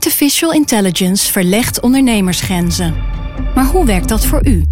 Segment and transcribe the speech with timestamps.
[0.00, 2.94] Artificial intelligence verlegt ondernemersgrenzen.
[3.54, 4.64] Maar hoe werkt dat voor u?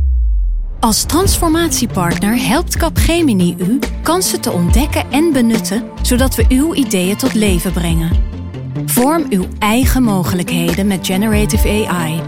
[0.81, 7.35] Als transformatiepartner helpt Capgemini u kansen te ontdekken en benutten, zodat we uw ideeën tot
[7.35, 8.11] leven brengen.
[8.87, 12.20] Vorm uw eigen mogelijkheden met generative AI.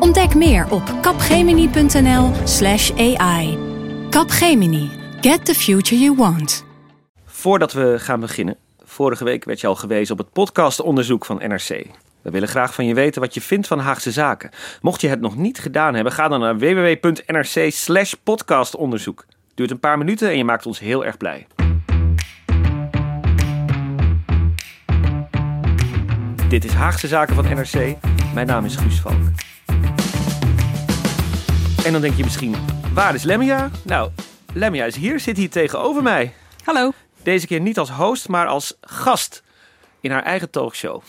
[0.00, 3.58] Ontdek meer op capgemini.nl/slash AI.
[4.10, 4.90] Capgemini.
[5.20, 6.64] Get the future you want.
[7.24, 11.86] Voordat we gaan beginnen, vorige week werd je al gewezen op het podcastonderzoek van NRC.
[12.22, 14.50] We willen graag van je weten wat je vindt van Haagse Zaken.
[14.80, 19.26] Mocht je het nog niet gedaan hebben, ga dan naar www.nrc slash podcastonderzoek.
[19.54, 21.46] Duurt een paar minuten en je maakt ons heel erg blij.
[26.48, 27.96] Dit is Haagse Zaken van NRC.
[28.34, 29.22] Mijn naam is Guus Valk.
[31.84, 32.54] En dan denk je misschien,
[32.92, 33.70] waar is Lemmia?
[33.82, 34.10] Nou,
[34.52, 36.32] Lemmia is hier, zit hier tegenover mij.
[36.64, 36.90] Hallo.
[37.22, 39.42] Deze keer niet als host, maar als gast
[40.00, 41.02] in haar eigen talkshow.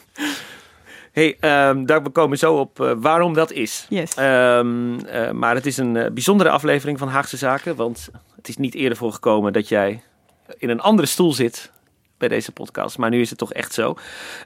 [1.12, 1.36] hey,
[1.68, 3.86] um, daar komen we zo op uh, waarom dat is.
[3.88, 4.16] Yes.
[4.18, 8.56] Um, uh, maar het is een uh, bijzondere aflevering van Haagse Zaken, want het is
[8.56, 10.02] niet eerder voorgekomen dat jij
[10.58, 11.70] in een andere stoel zit
[12.18, 13.96] bij deze podcast, maar nu is het toch echt zo.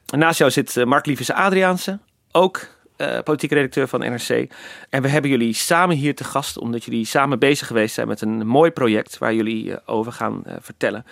[0.06, 1.98] Naast jou zit Mark Lievese Adriaanse,
[2.32, 4.48] ook uh, politiek redacteur van NRC.
[4.90, 8.20] En we hebben jullie samen hier te gast, omdat jullie samen bezig geweest zijn met
[8.20, 11.04] een mooi project waar jullie uh, over gaan uh, vertellen.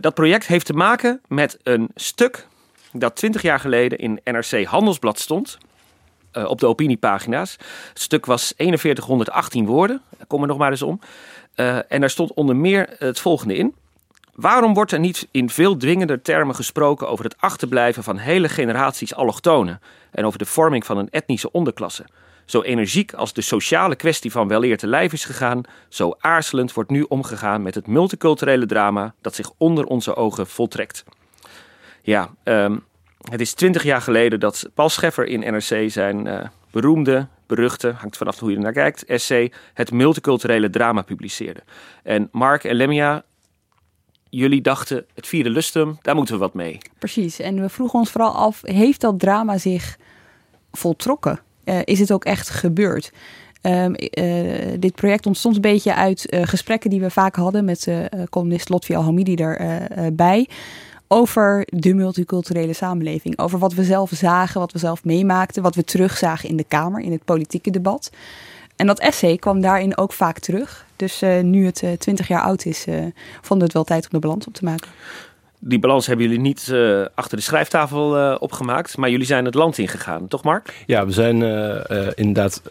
[0.00, 2.46] Dat project heeft te maken met een stuk
[2.92, 5.58] dat 20 jaar geleden in NRC Handelsblad stond.
[6.32, 7.56] op de opiniepagina's.
[7.88, 10.02] Het stuk was 4118 woorden.
[10.26, 11.00] Kom er nog maar eens om.
[11.88, 13.74] en daar stond onder meer het volgende in.
[14.34, 19.14] Waarom wordt er niet in veel dwingender termen gesproken over het achterblijven van hele generaties
[19.14, 22.04] allochtonen en over de vorming van een etnische onderklasse?
[22.44, 26.90] Zo energiek als de sociale kwestie van weleer te lijf is gegaan, zo aarzelend wordt
[26.90, 31.04] nu omgegaan met het multiculturele drama dat zich onder onze ogen voltrekt.
[32.02, 32.84] Ja, um,
[33.30, 38.16] het is twintig jaar geleden dat Paul Scheffer in NRC zijn uh, beroemde, beruchte, hangt
[38.16, 41.62] vanaf hoe je er naar kijkt, essay Het multiculturele drama publiceerde.
[42.02, 43.24] En Mark en Lemia
[44.38, 46.78] jullie dachten, het vierde lustrum, daar moeten we wat mee.
[46.98, 49.98] Precies, en we vroegen ons vooral af, heeft dat drama zich
[50.72, 51.40] voltrokken?
[51.64, 53.12] Uh, is het ook echt gebeurd?
[53.62, 57.88] Um, uh, dit project ontstond een beetje uit uh, gesprekken die we vaak hadden met
[58.30, 60.48] columnist Lotfi Al-Hamidi erbij.
[61.08, 63.38] over de multiculturele samenleving.
[63.38, 67.00] Over wat we zelf zagen, wat we zelf meemaakten, wat we terugzagen in de Kamer,
[67.00, 68.10] in het politieke debat.
[68.76, 70.86] En dat essay kwam daarin ook vaak terug.
[70.96, 72.84] Dus nu het 20 jaar oud is,
[73.40, 74.90] vonden we het wel tijd om de balans op te maken.
[75.64, 79.78] Die balans hebben jullie niet uh, achter de schrijftafel opgemaakt, maar jullie zijn het land
[79.78, 80.84] ingegaan, toch Mark?
[80.86, 81.34] Ja, we zijn
[82.14, 82.62] inderdaad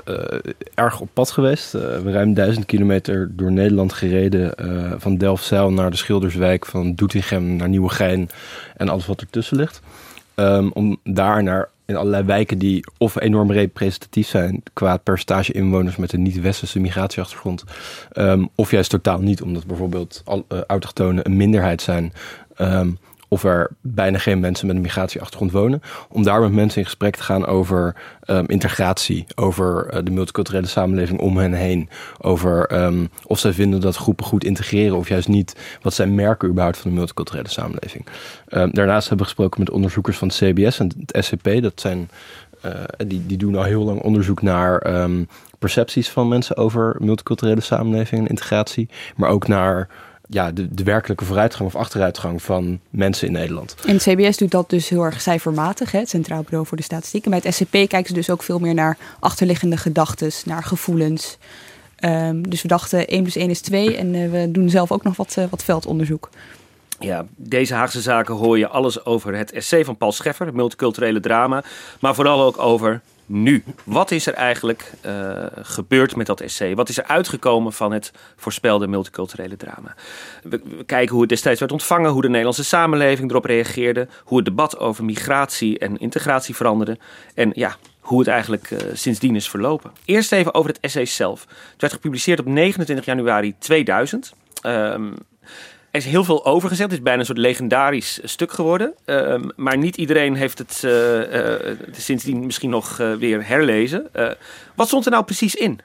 [0.73, 1.71] erg op pad geweest.
[1.71, 4.53] we ruim duizend kilometer door Nederland gereden.
[4.99, 8.29] van Delfzijl naar de Schilderswijk, van Doetinchem naar Nieuwegein
[8.77, 9.81] en alles wat ertussen ligt.
[10.35, 15.95] Um, om daar naar in allerlei wijken die of enorm representatief zijn qua percentage inwoners
[15.95, 17.63] met een niet-westerse migratieachtergrond,
[18.13, 20.23] um, of juist totaal niet, omdat bijvoorbeeld
[20.67, 22.13] autochtonen een minderheid zijn.
[22.61, 22.97] Um,
[23.33, 25.81] of er bijna geen mensen met een migratieachtergrond wonen.
[26.09, 27.95] Om daar met mensen in gesprek te gaan over
[28.27, 31.89] um, integratie, over uh, de multiculturele samenleving om hen heen.
[32.17, 35.55] Over um, of zij vinden dat groepen goed integreren of juist niet.
[35.81, 38.05] Wat zij merken überhaupt van de multiculturele samenleving.
[38.47, 41.61] Daarnaast hebben we gesproken met onderzoekers van het CBS en het SCP.
[41.61, 42.09] Dat zijn,
[42.65, 42.71] uh,
[43.07, 44.81] die, die doen al heel lang onderzoek naar
[45.59, 48.89] percepties van mensen over multiculturele samenleving en integratie.
[49.15, 49.87] Maar ook naar
[50.31, 53.75] ja, de, de werkelijke vooruitgang of achteruitgang van mensen in Nederland.
[53.85, 56.83] En het CBS doet dat dus heel erg cijfermatig, hè, het Centraal Bureau voor de
[56.83, 57.25] Statistiek.
[57.25, 61.37] En bij het SCP kijken ze dus ook veel meer naar achterliggende gedachten, naar gevoelens.
[62.03, 65.03] Um, dus we dachten 1 plus 1 is 2 en uh, we doen zelf ook
[65.03, 66.29] nog wat, uh, wat veldonderzoek.
[66.99, 71.19] Ja, deze Haagse zaken hoor je alles over het essay van Paul Scheffer, het multiculturele
[71.19, 71.63] drama.
[71.99, 73.63] Maar vooral ook over nu.
[73.83, 76.75] Wat is er eigenlijk uh, gebeurd met dat essay?
[76.75, 79.95] Wat is er uitgekomen van het voorspelde multiculturele drama?
[80.43, 84.45] We, kijken hoe het destijds werd ontvangen, hoe de Nederlandse samenleving erop reageerde, hoe het
[84.45, 86.97] debat over migratie en integratie veranderde
[87.35, 89.91] en ja, hoe het eigenlijk uh, sindsdien is verlopen.
[90.05, 91.45] Eerst even over het essay zelf.
[91.71, 94.33] Het werd gepubliceerd op 29 januari 2000.
[94.65, 95.13] Um,
[95.91, 96.89] er is heel veel over gezegd.
[96.89, 98.93] Het is bijna een soort legendarisch stuk geworden.
[99.05, 104.09] Uh, maar niet iedereen heeft het uh, uh, sindsdien misschien nog weer herlezen.
[104.75, 105.79] wat stond er nou precies in?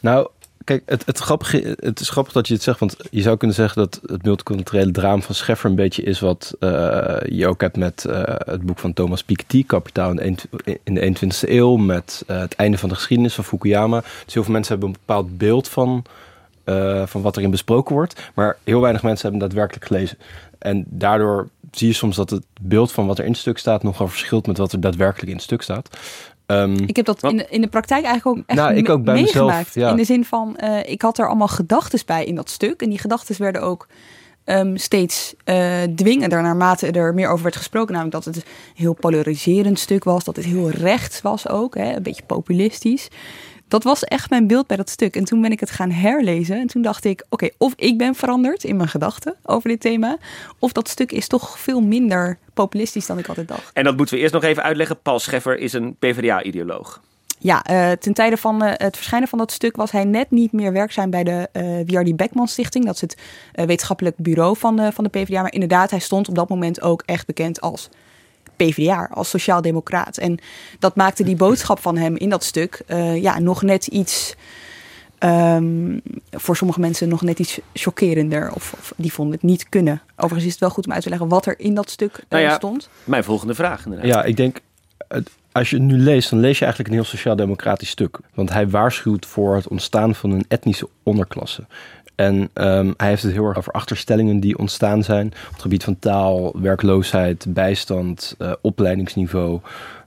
[0.00, 0.28] Nou,
[0.64, 2.78] kijk, het, het, grappige, het is grappig dat je het zegt.
[2.78, 6.54] Want je zou kunnen zeggen dat het multiculturele drama van Scheffer een beetje is wat
[7.28, 8.06] je ook hebt met
[8.44, 10.38] het boek van Thomas Piketty, Kapitaal in
[10.84, 11.76] de 21ste eeuw.
[11.76, 14.00] Met het einde van de geschiedenis van Fukuyama.
[14.24, 16.04] Dus heel veel mensen hebben een bepaald beeld van
[16.64, 18.30] eh, van wat erin besproken wordt.
[18.34, 20.18] Maar heel weinig mensen hebben daadwerkelijk gelezen.
[20.58, 23.82] En daardoor zie je soms dat het beeld van wat er in het stuk staat
[23.82, 25.88] nogal verschilt met wat er daadwerkelijk in het stuk staat.
[26.46, 29.04] Ehm, Ik heb dat in de, in de praktijk eigenlijk ook echt Nou, ik ook
[29.04, 29.74] bij mezelf, meegemaakt.
[29.74, 29.90] ja.
[29.90, 32.82] In de zin van, eh, ik had er allemaal gedachten bij in dat stuk.
[32.82, 33.86] En die gedachten werden ook
[34.44, 37.94] ehm, steeds eh, dwingender naarmate er meer over werd gesproken.
[37.94, 40.24] Namelijk dat het een heel polariserend stuk was.
[40.24, 41.74] Dat het heel rechts was ook.
[41.74, 43.08] Hè, een beetje populistisch.
[43.72, 45.16] Dat was echt mijn beeld bij dat stuk.
[45.16, 46.60] En toen ben ik het gaan herlezen.
[46.60, 50.16] En toen dacht ik, oké, of ik ben veranderd in mijn gedachten over dit thema.
[50.58, 53.70] Of dat stuk is toch veel minder populistisch dan ik altijd dacht.
[53.72, 55.00] En dat moeten we eerst nog even uitleggen.
[55.02, 57.00] Paul Scheffer is een PvdA-ideoloog.
[57.38, 60.52] Ja, eh, ten tijde van eh, het verschijnen van dat stuk was hij net niet
[60.52, 62.84] meer werkzaam bij de eh WRD Beckman Stichting.
[62.84, 63.16] Dat is het
[63.52, 65.42] wetenschappelijk bureau van de, van de PvdA.
[65.42, 67.88] Maar inderdaad, hij stond op dat moment ook echt bekend als
[68.56, 70.16] PvdA, als sociaal-democraat.
[70.16, 70.38] En
[70.78, 74.34] dat maakte die boodschap van hem in dat stuk eh, ja, nog net iets...
[75.18, 75.98] ehm,
[76.30, 78.52] voor sommige mensen nog net iets chockerender.
[78.54, 80.02] Of, of die vonden het niet kunnen.
[80.16, 82.22] Overigens is het wel goed om uit te leggen wat er in dat stuk eh,
[82.28, 82.88] Nou ja, stond.
[83.04, 84.08] Mijn volgende vraag inderdaad.
[84.08, 84.60] Ja, ik denk,
[85.08, 88.18] het- als je het nu leest, dan lees je eigenlijk een heel sociaal-democratisch stuk.
[88.34, 91.66] Want hij waarschuwt voor het ontstaan van een etnische onderklasse.
[92.22, 95.84] En ehm, hij heeft het heel erg over achterstellingen die ontstaan zijn op het gebied
[95.84, 99.60] van taal, werkloosheid, bijstand, eh, opleidingsniveau,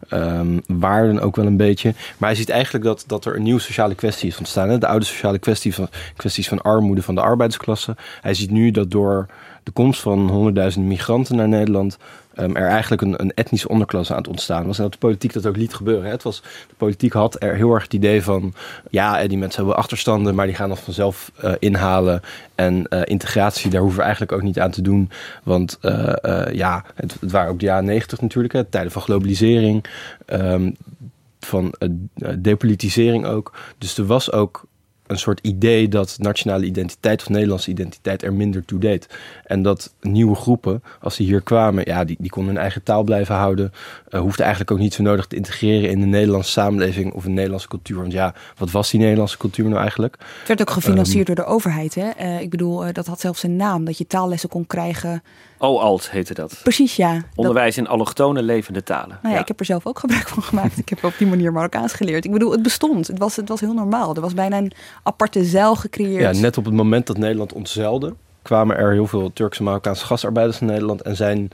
[0.10, 1.94] ehm, waarden ook wel een beetje.
[2.18, 4.80] Maar hij ziet eigenlijk dat, dat er een nieuwe sociale kwestie is ontstaan.
[4.80, 7.96] De oude sociale kwestie van, kwesties van armoede van de arbeidsklasse.
[8.22, 9.28] Hij ziet nu dat door
[9.66, 11.98] de komst van honderdduizenden migranten naar Nederland
[12.34, 14.78] ehm, er eigenlijk een, een etnische onderklasse aan het ontstaan was.
[14.78, 16.10] En dat de politiek dat ook liet gebeuren.
[16.10, 18.54] Het was, de politiek had er heel erg het idee van...
[18.90, 22.22] ja, eh, die mensen hebben achterstanden, maar die gaan dat vanzelf eh, inhalen.
[22.56, 25.10] En eh, integratie, daar hoeven we eigenlijk ook niet aan te doen.
[25.44, 25.78] Want
[26.52, 29.86] ja, het, het waren ook de jaren negentig natuurlijk, hè, tijden van globalisering...
[30.26, 30.72] ehm,
[31.40, 31.76] van
[32.40, 33.54] depolitisering ook.
[33.78, 34.65] Dus er was ook
[35.08, 39.08] een soort idee dat nationale identiteit of Nederlandse identiteit er minder toe deed.
[39.46, 43.04] En dat nieuwe groepen, als die hier kwamen, ja, die, die konden hun eigen taal
[43.04, 43.74] blijven houden.
[44.10, 47.34] Uh, hoefden eigenlijk ook niet zo nodig te integreren in de Nederlandse samenleving of een
[47.34, 47.98] Nederlandse cultuur.
[47.98, 50.18] Want ja, wat was die Nederlandse cultuur nou eigenlijk?
[50.40, 51.96] Het werd ook gefinancierd door de overheid.
[51.96, 52.10] Hè?
[52.10, 55.24] Eh, ik bedoel, eh, dat had zelfs een naam, dat je taallessen kon krijgen.
[55.58, 56.60] OALT heette dat.
[56.64, 57.14] Precies, ja.
[57.14, 59.08] Dat- Onderwijs in allochtone levende talen.
[59.10, 59.40] nou ja, Ja.
[59.40, 60.78] Ik heb er zelf ook gebruik van gemaakt.
[60.78, 62.26] Ik heb op die manier Marokkaans geleerd.
[62.26, 63.08] Ik bedoel, het bestond.
[63.08, 64.16] Het was, het was heel normaal.
[64.16, 64.72] Er was bijna een
[65.08, 66.36] aparte zeil gecreëerd.
[66.36, 70.06] Ja, net op het moment dat Nederland ontzeilde, kwamen er heel veel Turkse en Marokkaanse
[70.06, 71.50] gastarbeiders in Nederland en zijn,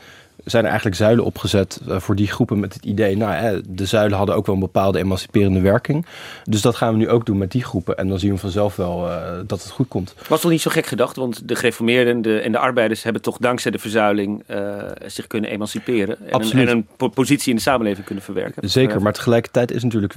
[0.46, 3.86] zijn er eigenlijk zuilen opgezet eh, voor die groepen met het idee, nou hè, de
[3.86, 6.06] zuilen hadden ook wel een bepaalde emanciperende werking.
[6.44, 8.76] Dus dat gaan we nu ook doen met die groepen en dan zien we vanzelf
[8.76, 10.16] wel eh, dat het goed komt.
[10.28, 13.38] Was toch niet zo gek gedacht, want de gereformeerden de, en de arbeiders hebben toch
[13.38, 14.74] dankzij de verzuiling eh,
[15.06, 16.18] zich kunnen emanciperen.
[16.30, 18.70] En een, en een po- positie in de samenleving kunnen verwerken.
[18.70, 20.14] Zeker, Eh, maar tegelijkertijd is natuurlijk,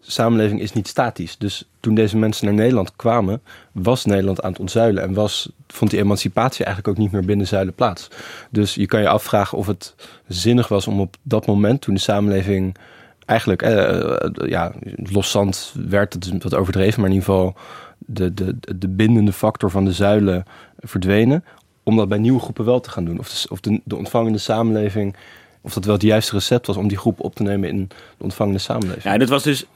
[0.00, 1.36] samenleving is niet statisch.
[1.38, 3.42] Dus toen deze mensen naar Nederland kwamen,
[3.72, 7.46] was Nederland aan het ontzuilen en was, vond die emancipatie eigenlijk ook niet meer binnen
[7.46, 8.08] zuilen plaats.
[8.50, 9.94] Dus je kan je afvragen of het
[10.26, 12.76] zinnig was om op dat moment, toen de samenleving
[13.24, 17.54] eigenlijk, eh, eh, ja, loszand werd, dat is wat overdreven, maar in ieder geval
[17.98, 20.44] de, de, de bindende factor van de zuilen
[20.78, 21.44] verdwenen,
[21.82, 23.18] om dat bij nieuwe groepen wel te gaan doen.
[23.18, 25.16] Of de, of de, de ontvangende samenleving,
[25.60, 28.24] of dat wel het juiste recept was om die groep op te nemen in de
[28.24, 29.04] ontvangende samenleving.
[29.04, 29.66] Ja, dat was dus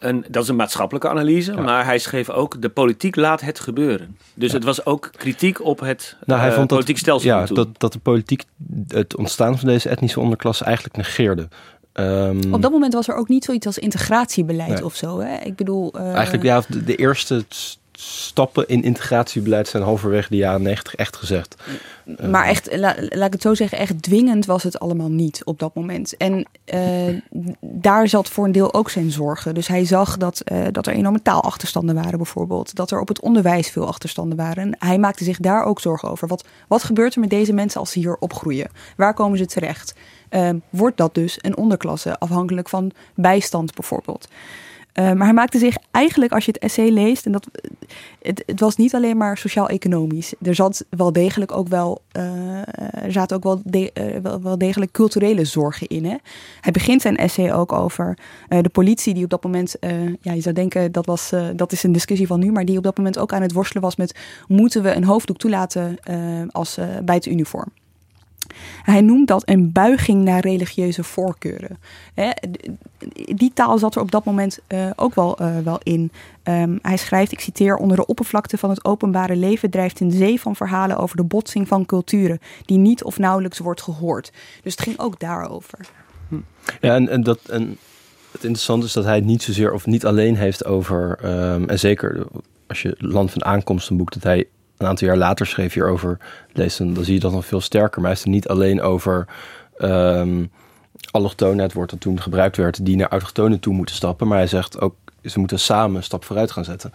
[0.00, 1.60] een, dat is een maatschappelijke analyse, Ja.
[1.60, 4.16] maar hij schreef ook: de politiek laat het gebeuren.
[4.34, 7.44] Dus het was ook kritiek op het Nou, hij eh, vond dat, politiek stelsel ja,
[7.46, 8.44] dat, dat de politiek
[8.88, 11.48] het ontstaan van deze etnische onderklasse eigenlijk negeerde.
[11.92, 14.84] Ehm, Op dat moment was er ook niet zoiets als integratiebeleid Nee.
[14.84, 15.18] of zo.
[15.20, 15.36] Hè?
[15.36, 17.44] Ik bedoel, eh, Eigenlijk, ja, de, de eerste
[18.02, 21.54] stappen in integratiebeleid zijn halverwege de jaren negentig echt gezegd.
[22.30, 25.58] Maar echt, la- laat ik het zo zeggen, echt dwingend was het allemaal niet op
[25.58, 26.16] dat moment.
[26.16, 26.80] En eh,
[27.60, 29.54] daar zat voor een deel ook zijn zorgen.
[29.54, 32.74] Dus hij zag dat, eh, dat er enorme taalachterstanden waren bijvoorbeeld.
[32.74, 34.62] Dat er op het onderwijs veel achterstanden waren.
[34.62, 36.28] En hij maakte zich daar ook zorgen over.
[36.28, 38.70] Wat, wat gebeurt er met deze mensen als ze hier opgroeien?
[38.96, 39.94] Waar komen ze terecht?
[40.28, 44.28] Eh, wordt dat dus een onderklasse, afhankelijk van bijstand bijvoorbeeld?
[45.00, 47.48] Eh, maar hij maakte zich eigenlijk, als je het essay leest, en dat,
[48.22, 50.34] het, het was niet alleen maar sociaal-economisch.
[50.42, 52.24] Er zat wel degelijk ook wel, eh,
[53.08, 54.04] zaten ook wel, eh,
[54.42, 56.04] wel, degelijk culturele zorgen in.
[56.04, 56.16] Hè?
[56.60, 60.32] Hij begint zijn essay ook over eh, de politie die op dat moment, eh, ja,
[60.32, 62.84] je zou denken dat, was, eh, dat is een discussie van nu, maar die op
[62.84, 66.16] dat moment ook aan het worstelen was met moeten we een hoofddoek toelaten eh,
[66.50, 67.72] als, eh, bij het uniform.
[68.82, 71.78] Hij noemt dat een buiging naar religieuze voorkeuren.
[72.14, 72.30] Hè,
[73.34, 76.12] die taal zat er op dat moment eh, ook wel, eh, wel in.
[76.42, 80.40] Ehm, hij schrijft, ik citeer, onder de oppervlakte van het openbare leven drijft een zee
[80.40, 84.32] van verhalen over de botsing van culturen, die niet of nauwelijks wordt gehoord.
[84.62, 85.78] Dus het ging ook daarover.
[86.80, 87.78] Ja, en, en, dat, en
[88.32, 91.78] het interessante is dat hij het niet zozeer of niet alleen heeft over, ehm, en
[91.78, 92.26] zeker
[92.66, 94.48] als je Land van Aankomst, een boek dat hij
[94.80, 96.18] een aantal jaar later schreef hierover,
[96.52, 98.00] leest, dan, dan zie je dat nog veel sterker.
[98.00, 99.26] Maar hij is niet alleen over
[99.78, 100.50] um,
[101.10, 104.28] allochtonen, het woord dat toen gebruikt werd, die naar autochtonen toe moeten stappen.
[104.28, 104.94] Maar hij zegt ook,
[105.24, 106.92] ze moeten samen een stap vooruit gaan zetten.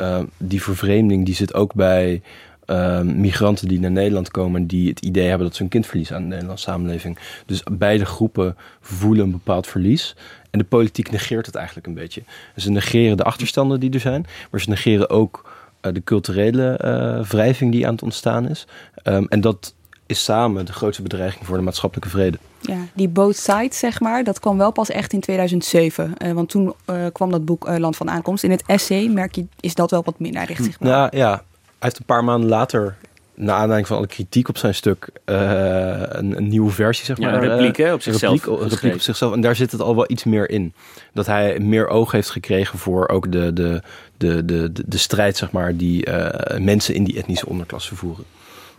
[0.00, 2.22] Uh, die vervreemding die zit ook bij
[2.66, 4.66] uh, migranten die naar Nederland komen...
[4.66, 7.18] die het idee hebben dat ze een kind verliezen aan de Nederlandse samenleving.
[7.46, 10.16] Dus beide groepen voelen een bepaald verlies.
[10.50, 12.22] En de politiek negeert het eigenlijk een beetje.
[12.56, 15.51] Ze negeren de achterstanden die er zijn, maar ze negeren ook
[15.82, 18.66] de culturele uh, wrijving die aan het ontstaan is.
[19.04, 19.74] Um, en dat
[20.06, 22.38] is samen de grootste bedreiging voor de maatschappelijke vrede.
[22.60, 26.14] Ja, die both sides, zeg maar, dat kwam wel pas echt in 2007.
[26.18, 28.44] Uh, want toen uh, kwam dat boek uh, Land van Aankomst.
[28.44, 30.44] In het essay merk je, is dat wel wat minder.
[30.44, 30.92] Richt zich wel.
[30.92, 31.40] Nou ja, hij
[31.78, 32.96] heeft een paar maanden later
[33.42, 37.44] naar aanleiding van alle kritiek op zijn stuk uh, een, een, nieuwe versie, zeg maar.
[37.44, 38.44] Ja, een repliek op zichzelf.
[38.44, 39.32] Repliek, een repliek op zichzelf.
[39.32, 40.72] En daar zit het al wel iets meer in.
[41.12, 43.82] Dat hij meer oog heeft gekregen voor ook de, de,
[44.16, 48.24] de, de, de, de strijd, zeg maar, die uh, mensen in die etnische onderklasse voeren.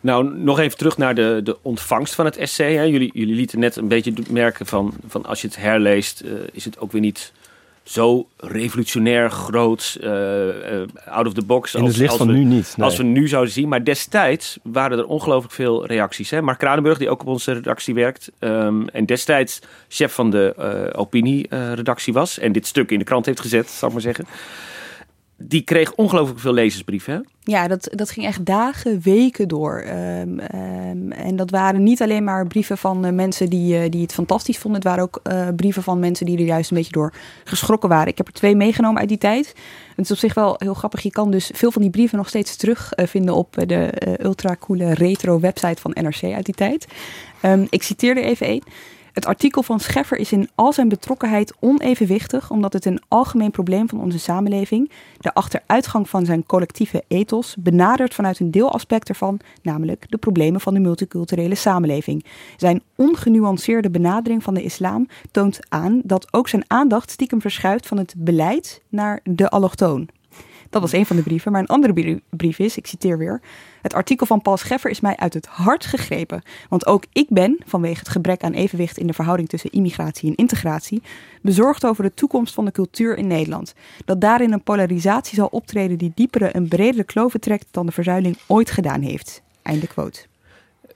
[0.01, 2.73] Nou, nog even terug naar de, de ontvangst van het essay.
[2.73, 2.81] Hè.
[2.83, 6.79] Jullie, jullie lieten net een beetje merken van, van als je het herleest, is het
[6.79, 7.31] ook weer niet
[7.83, 10.53] zo revolutionair groot, uh, uh,
[11.05, 11.75] out of the box.
[11.75, 12.73] In het licht van we, nu niet.
[12.77, 12.85] Nee.
[12.85, 13.69] Als we nu zouden zien.
[13.69, 16.29] Maar destijds waren er ongelooflijk veel reacties.
[16.29, 16.41] Hè?
[16.41, 18.31] Mark Kranenburg, die ook op onze redactie werkt.
[18.39, 22.39] Um, en destijds chef van de uh, opinieredactie was.
[22.39, 24.25] En dit stuk in de krant heeft gezet, zal ik maar zeggen.
[25.47, 27.27] Die kreeg ongelooflijk veel lezersbrieven.
[27.43, 29.85] Ja, dat, dat ging echt dagen, weken door.
[29.87, 34.01] Um, um, en dat waren niet alleen maar brieven van uh, mensen die, uh, die
[34.01, 34.81] het fantastisch vonden.
[34.81, 38.07] Het waren ook uh, brieven van mensen die er juist een beetje door geschrokken waren.
[38.07, 39.55] Ik heb er twee meegenomen uit die tijd.
[39.95, 41.01] Het is op zich wel heel grappig.
[41.01, 45.39] Je kan dus veel van die brieven nog steeds terugvinden op de ultra coole retro
[45.39, 46.87] website van NRC uit die tijd.
[47.45, 48.63] Um, ik citeer er even één.
[49.13, 53.89] Het artikel van Scheffer is in al zijn betrokkenheid onevenwichtig, omdat het een algemeen probleem
[53.89, 60.05] van onze samenleving, de achteruitgang van zijn collectieve ethos, benadert vanuit een deelaspect ervan, namelijk
[60.09, 62.25] de problemen van de multiculturele samenleving.
[62.57, 67.97] Zijn ongenuanceerde benadering van de islam toont aan dat ook zijn aandacht stiekem verschuift van
[67.97, 70.09] het beleid naar de allochtoon.
[70.73, 71.51] Dat was een van de brieven.
[71.51, 73.41] Maar een andere brief is, ik citeer weer.
[73.81, 76.41] Het artikel van Paul Scheffer is mij uit het hart gegrepen.
[76.69, 80.35] Want ook ik ben, vanwege het gebrek aan evenwicht in de verhouding tussen immigratie en
[80.35, 81.01] integratie,
[81.41, 83.73] bezorgd over de toekomst van de cultuur in Nederland.
[84.05, 88.37] Dat daarin een polarisatie zal optreden die diepere en bredere kloven trekt dan de verzuiling
[88.47, 89.41] ooit gedaan heeft.
[89.61, 90.19] Einde quote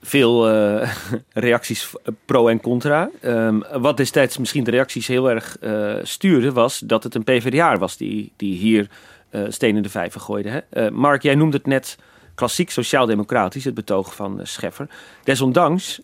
[0.00, 0.90] veel uh,
[1.32, 1.92] reacties
[2.24, 3.10] pro en contra.
[3.22, 7.78] Um, wat destijds misschien de reacties heel erg uh, stuurde, was dat het een PvdA
[7.78, 8.88] was die, die hier
[9.30, 10.48] uh, steen in de vijver gooide.
[10.48, 10.86] Hè?
[10.86, 11.98] Uh, Mark, jij noemde het net
[12.34, 14.88] klassiek sociaal-democratisch, het betoog van uh, Scheffer.
[15.24, 16.00] Desondanks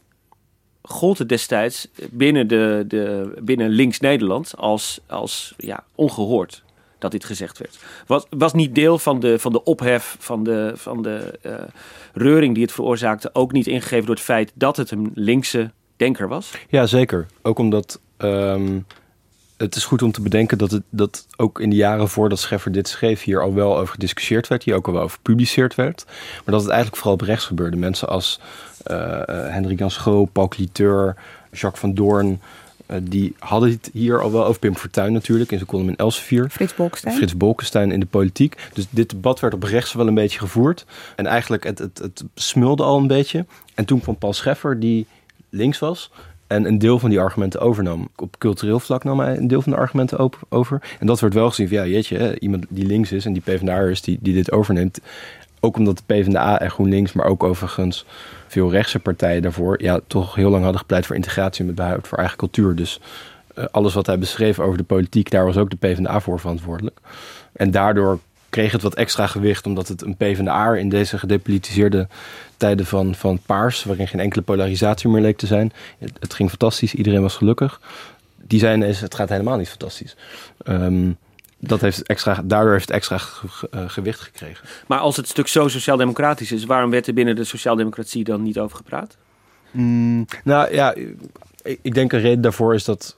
[0.83, 6.63] gold het destijds binnen, de, de, binnen links-Nederland als, als ja, ongehoord
[6.99, 7.79] dat dit gezegd werd.
[8.07, 11.39] Was, was niet deel van de, van de ophef, van de, van de
[12.13, 16.29] reuring die het veroorzaakte, ook niet ingegeven door het feit dat het een linkse denker
[16.29, 16.53] was?
[16.69, 17.27] Ja, zeker.
[17.43, 18.87] Ook omdat um,
[19.57, 22.73] het is goed om te bedenken dat, het, dat ook in de jaren voordat Scheffer
[22.73, 26.05] dit schreef, hier al wel over gediscussieerd werd, hier ook al wel over gepubliceerd werd.
[26.07, 27.77] Maar dat het eigenlijk vooral op rechts gebeurde.
[27.77, 28.41] Mensen als
[28.87, 31.17] uh, Hendrik Jan Schoo, Paul Cliteur,
[31.51, 32.41] Jacques van Doorn.
[32.87, 35.97] Uh, die hadden het hier al wel over Pim Fortuyn natuurlijk in zijn column in
[35.97, 36.51] Elsevier.
[36.51, 37.15] Frits Bolkestein.
[37.15, 38.57] Frits Bolkestein in de politiek.
[38.73, 40.85] Dus dit debat werd op rechts wel een beetje gevoerd.
[41.17, 43.45] En eigenlijk het, het, het smulde al een beetje.
[43.75, 45.07] En toen kwam Paul Scheffer die
[45.49, 46.11] links was
[46.55, 48.09] en een deel van die argumenten overnam.
[48.17, 50.97] Op cultureel vlak nam hij een deel van de argumenten over.
[51.01, 53.81] En dat werd wel gezien van, ja, jeetje, iemand die links is en die PvdA
[53.81, 55.01] is, die, die dit overneemt.
[55.61, 58.05] Ook omdat de PvdA en GroenLinks, maar ook overigens
[58.47, 59.83] veel rechtse partijen daarvoor...
[59.83, 62.75] ja, toch heel lang hadden gepleit voor integratie met behoud voor eigen cultuur.
[62.75, 63.01] Dus
[63.59, 66.99] uh, alles wat hij beschreef over de politiek, daar was ook de PvdA voor verantwoordelijk.
[67.53, 68.19] En daardoor
[68.55, 72.09] kreeg het wat extra gewicht, omdat het een PvdA in deze gedepolitiseerde
[72.57, 75.73] tijden van, van paars, waarin geen enkele polarisatie meer leek te zijn.
[75.99, 77.81] Het, het ging fantastisch, iedereen was gelukkig.
[78.37, 80.17] Die zijn is, het gaat helemaal niet fantastisch.
[80.69, 81.17] Um,
[81.59, 83.19] dat heeft extra, daardoor heeft het extra
[83.71, 84.69] uh, gewicht gekregen.
[84.87, 88.59] Maar als het stuk zo sociaal-democratisch is, waarom werd er binnen de sociaaldemocratie dan niet
[88.59, 89.17] over gepraat?
[89.71, 90.95] Mm, nou ja,
[91.63, 93.17] ik, ik denk een reden daarvoor is dat.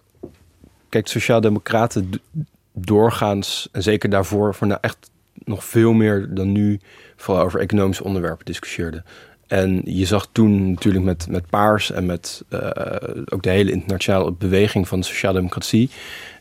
[0.88, 2.11] Kijk, sociaaldemocraten
[2.73, 5.11] doorgaans, en zeker daarvoor, voor nou echt
[5.45, 6.81] nog veel meer dan nu
[7.16, 9.02] vooral over economische onderwerpen discussieerde.
[9.47, 12.61] En je zag toen natuurlijk met, met Paars en met uh,
[13.25, 15.90] ook de hele internationale beweging van de sociaaldemocratie,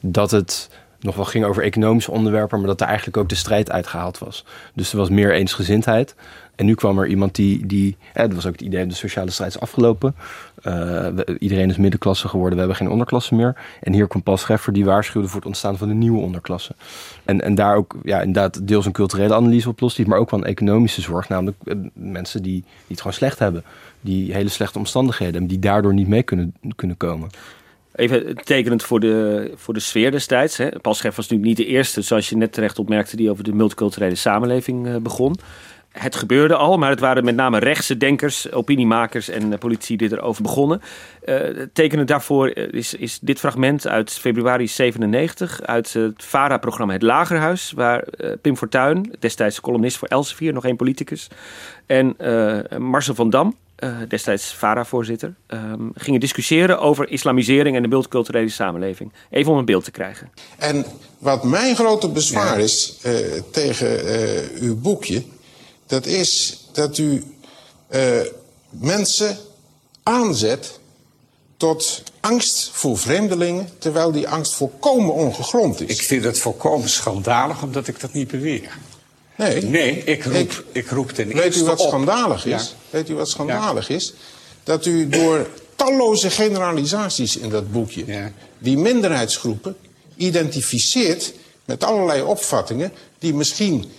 [0.02, 3.72] dat het nog wel ging over economische onderwerpen, maar dat er eigenlijk ook de strijd
[3.72, 4.46] uitgehaald was.
[4.74, 6.16] Dus er was meer eensgezindheid.
[6.56, 9.56] En nu kwam er iemand die, die dat was ook het idee, de sociale strijd
[9.56, 10.16] is afgelopen.
[10.64, 11.08] Uh,
[11.40, 13.56] iedereen is middenklasse geworden, we hebben geen onderklasse meer.
[13.82, 16.76] En hier komt Paul Scheffer die waarschuwde voor het ontstaan van een nieuwe onderklasse.
[17.26, 20.40] En, en daar ook ja, inderdaad deels een culturele analyse op lost, maar ook wel
[20.40, 21.30] een economische zorg.
[21.30, 23.64] Namelijk uh, mensen die, die het gewoon slecht hebben.
[24.02, 27.30] Die hele slechte omstandigheden hebben, die daardoor niet mee kunnen, kunnen komen.
[27.96, 30.58] Even tekenend voor de, voor de sfeer destijds.
[30.58, 30.70] Hè.
[30.82, 34.88] Was natuurlijk niet de eerste, zoals je net terecht opmerkte, die over de multiculturele samenleving
[34.88, 35.36] uh, begon
[36.00, 40.42] het gebeurde al, maar het waren met name rechtse denkers, opiniemakers en politici die erover
[40.42, 40.82] begonnen.
[41.26, 41.38] Uh,
[41.74, 48.04] tekenend daarvoor is, is dit fragment uit februari 97 uit het VARA-programma Het Lagerhuis, waar
[48.18, 51.28] uh, Pim Fortuyn, destijds columnist voor Elsevier, nog één politicus,
[51.86, 52.16] en
[52.78, 53.56] Marcel van Dam,
[54.08, 59.12] destijds VARA-voorzitter, um, gingen discussiëren over islamisering en de multiculturele samenleving.
[59.30, 60.32] Even om een beeld te krijgen.
[60.58, 60.86] En
[61.18, 63.02] wat mijn grote bezwaar is
[63.52, 64.00] tegen
[64.60, 65.24] uw boekje
[65.88, 67.24] dat is dat u
[67.90, 68.22] uh,
[68.70, 69.38] mensen
[70.04, 70.80] aanzet
[71.58, 76.00] tot angst voor vreemdelingen, terwijl die angst volkomen ongegrond is.
[76.00, 78.78] Ik vind het volkomen schandalig, omdat ik dat niet beweer.
[79.36, 81.88] Nee, nee ik, roep, ik, ik roep ten weet eerste u wat op.
[81.88, 82.52] schandalig is?
[82.52, 82.64] Ja.
[82.90, 83.96] Weet u wat schandalig ja.
[83.96, 84.14] is?
[84.64, 88.32] Dat u door talloze generalisaties in dat boekje ja.
[88.58, 89.76] die minderheidsgroepen
[90.16, 91.34] identificeert
[91.66, 93.92] met allerlei opvattingen die misschien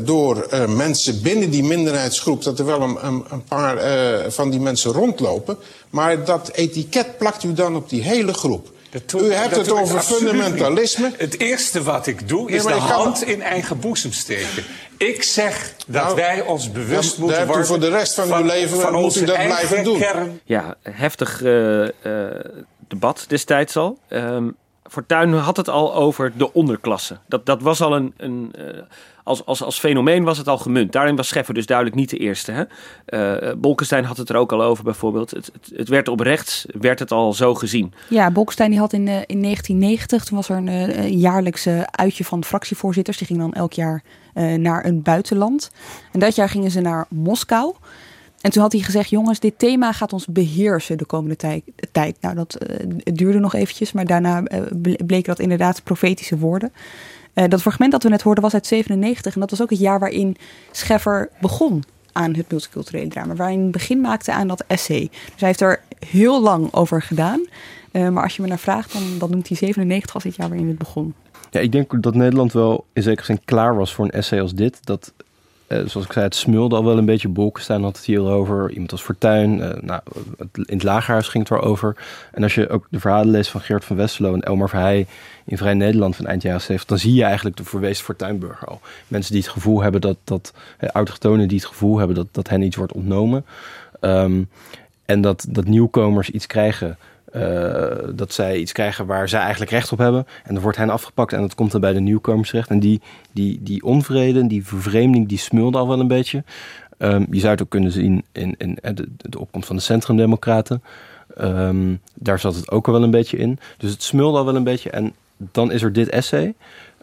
[0.00, 4.50] door uh, mensen binnen die minderheidsgroep, dat er wel een, een, een paar uh, van
[4.50, 5.58] die mensen rondlopen.
[5.90, 8.70] Maar dat etiket plakt u dan op die hele groep.
[9.16, 11.06] U hebt het over fundamentalisme.
[11.06, 11.20] Niet.
[11.20, 13.28] Het eerste wat ik doe is nee, de hand kan...
[13.28, 14.64] in eigen boezem steken.
[14.96, 17.64] Ik zeg dat nou, wij ons bewust dan, moeten worden.
[17.64, 19.98] u voor de rest van, van uw leven van moet u dat blijven doen.
[19.98, 20.40] Kern.
[20.44, 21.42] Ja, heftig
[22.88, 23.98] debat destijds al.
[24.08, 24.56] Um,
[24.88, 27.18] Fortuyn had het al over de onderklasse.
[27.26, 28.14] Dat, dat was al een.
[28.16, 28.64] een uh,
[29.22, 30.92] als, als, als fenomeen was het al gemunt.
[30.92, 32.52] Daarin was Scheffer dus duidelijk niet de eerste.
[32.52, 32.64] Hè?
[33.46, 35.30] Uh, Bolkestein had het er ook al over bijvoorbeeld.
[35.30, 37.92] Het, het, het, werd op rechts, werd het al zo gezien.
[38.08, 40.68] Ja, Bolkestein die had in, in 1990, toen was er een,
[40.98, 43.18] een jaarlijkse uitje van fractievoorzitters.
[43.18, 44.02] Die gingen dan elk jaar
[44.56, 45.70] naar een buitenland.
[46.12, 47.74] En dat jaar gingen ze naar Moskou.
[48.40, 52.16] En toen had hij gezegd, jongens, dit thema gaat ons beheersen de komende tij tijd.
[52.20, 52.58] Nou, dat
[53.02, 54.60] het duurde nog eventjes, maar daarna uh,
[55.06, 56.72] bleken dat inderdaad profetische woorden.
[57.34, 59.78] Uh, dat fragment dat we net hoorden was uit 97 en dat was ook het
[59.78, 60.36] jaar waarin
[60.70, 63.34] Scheffer begon aan het multiculturele drama.
[63.34, 65.08] Waarin hij begin maakte aan dat essay.
[65.10, 67.46] Dus hij heeft er heel lang over gedaan.
[67.92, 70.68] maar als je me naar vraagt, dan, dan noemt hij 97 als het jaar waarin
[70.68, 71.14] het begon.
[71.50, 74.54] Ja, ik denk dat Nederland wel in zekere zin klaar was voor een essay als
[74.54, 74.86] dit.
[74.86, 75.12] Dat
[75.68, 77.28] uh, zoals ik zei, het smulde al wel een beetje.
[77.28, 78.70] Bolkestein had het hier over.
[78.70, 79.58] Iemand als Fortuyn.
[79.58, 80.00] Uh, nou,
[80.52, 81.96] in het Lagerhuis ging het erover.
[82.32, 85.06] En als je ook de verhalen leest van Geert van Westerlo en Elmar Verheij
[85.44, 88.80] in Vrij Nederland van eind jaren 70, dan zie je eigenlijk de verwezen Fortuynburger al.
[89.08, 92.62] Mensen die het gevoel hebben dat, dat uh, die het gevoel hebben dat, dat hen
[92.62, 93.44] iets wordt ontnomen.
[94.00, 94.48] Um,
[95.04, 96.98] en dat, dat nieuwkomers iets krijgen
[97.34, 100.26] uh, dat zij iets krijgen waar zij eigenlijk recht op hebben.
[100.44, 102.70] En dan wordt hen afgepakt en dat komt dan bij de nieuwkomers terecht.
[102.70, 103.00] En die,
[103.32, 106.44] die, die onvrede, die vervreemding, die smulde al wel een beetje.
[106.98, 109.82] Um, je zou het ook kunnen zien in, in, in de, de, opkomst van de
[109.82, 110.82] centrumdemocraten.
[111.40, 113.58] Um, daar zat het ook al wel een beetje in.
[113.76, 114.90] Dus het smulde al wel een beetje.
[114.90, 116.54] En dan is er dit essay.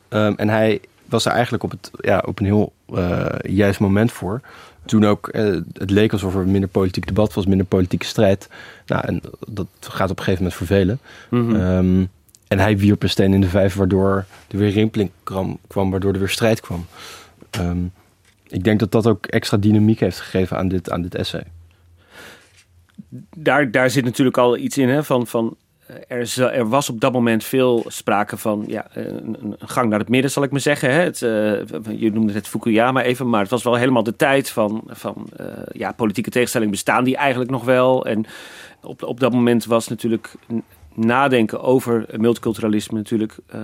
[0.09, 4.11] Um, en hij was er eigenlijk op, het, ja, op een heel uh, juist moment
[4.11, 4.41] voor
[4.85, 5.43] toen ook, eh,
[5.73, 8.49] het leek alsof er minder politiek debat was, minder politieke strijd.
[8.85, 10.99] Nou, en dat gaat op een gegeven moment vervelen.
[11.29, 11.55] Mm -hmm.
[11.55, 12.09] um,
[12.47, 16.13] en hij wierp een steen in de vijf, waardoor er weer rimpeling kwam, kwam waardoor
[16.13, 16.85] er weer strijd kwam.
[17.59, 17.91] Um,
[18.47, 21.43] ik denk dat dat ook extra dynamiek heeft gegeven aan dit, aan dit essay.
[23.35, 25.55] Daar, daar zit natuurlijk al iets in hè, van, van
[26.07, 30.09] er, er, was op dat moment veel sprake van ja, een, een, gang naar het
[30.09, 30.91] midden, zal ik maar zeggen.
[30.91, 30.99] Hè.
[31.01, 34.83] Het, uh, je noemde het Fukuyama even, maar het was wel helemaal de tijd van,
[34.87, 35.29] van
[35.71, 38.05] ja, politieke tegenstellingen bestaan die eigenlijk nog wel.
[38.05, 38.25] En
[38.81, 40.33] op, op dat moment was natuurlijk
[40.93, 43.61] nadenken over multiculturalisme natuurlijk, uh,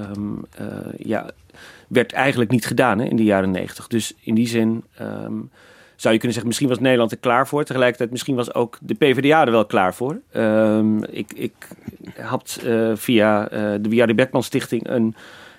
[0.97, 1.29] ja,
[1.87, 3.87] werd eigenlijk niet gedaan hè, in de jaren negentig.
[3.87, 4.83] Dus in die zin...
[5.01, 5.49] Um,
[6.01, 7.63] zou je kunnen zeggen, misschien was Nederland er klaar voor.
[7.63, 10.21] Tegelijkertijd, misschien was ook de PvdA er wel klaar voor.
[10.33, 11.53] Um, ik, ik
[12.21, 15.15] had uh, via uh, de Wiardi Beckman Stichting een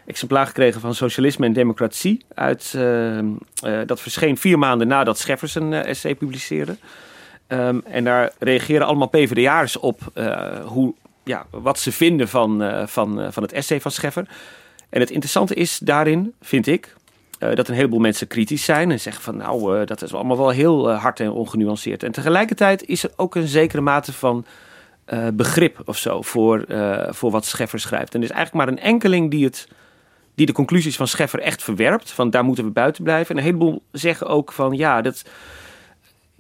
[0.07, 2.25] exemplaar gekregen van Socialisme en Democratie.
[2.35, 3.21] Uit, uh,
[3.87, 6.77] dat verscheen vier maanden nadat Scheffers een essay publiceerde.
[7.49, 10.01] Um, en daar reageren allemaal PvdA'ers op
[10.65, 14.29] hoe, ja, wat ze vinden van, van, van het essay van Scheffer.
[14.91, 16.95] En het interessante is daarin, vind ik,
[17.43, 20.37] uh, dat een heleboel mensen kritisch zijn en zeggen van nou, uh, dat is allemaal
[20.37, 22.03] wel heel uh, hard en ongenuanceerd.
[22.03, 24.45] En tegelijkertijd is er ook een zekere mate van
[25.35, 26.65] begrip of zo voor,
[27.09, 28.15] voor wat Scheffer schrijft.
[28.15, 29.69] En er is eigenlijk maar een enkeling die het
[30.35, 32.11] die de conclusies van Scheffer echt verwerpt.
[32.11, 33.31] Van daar moeten we buiten blijven.
[33.31, 35.25] En een heleboel zeggen ook van ja, dat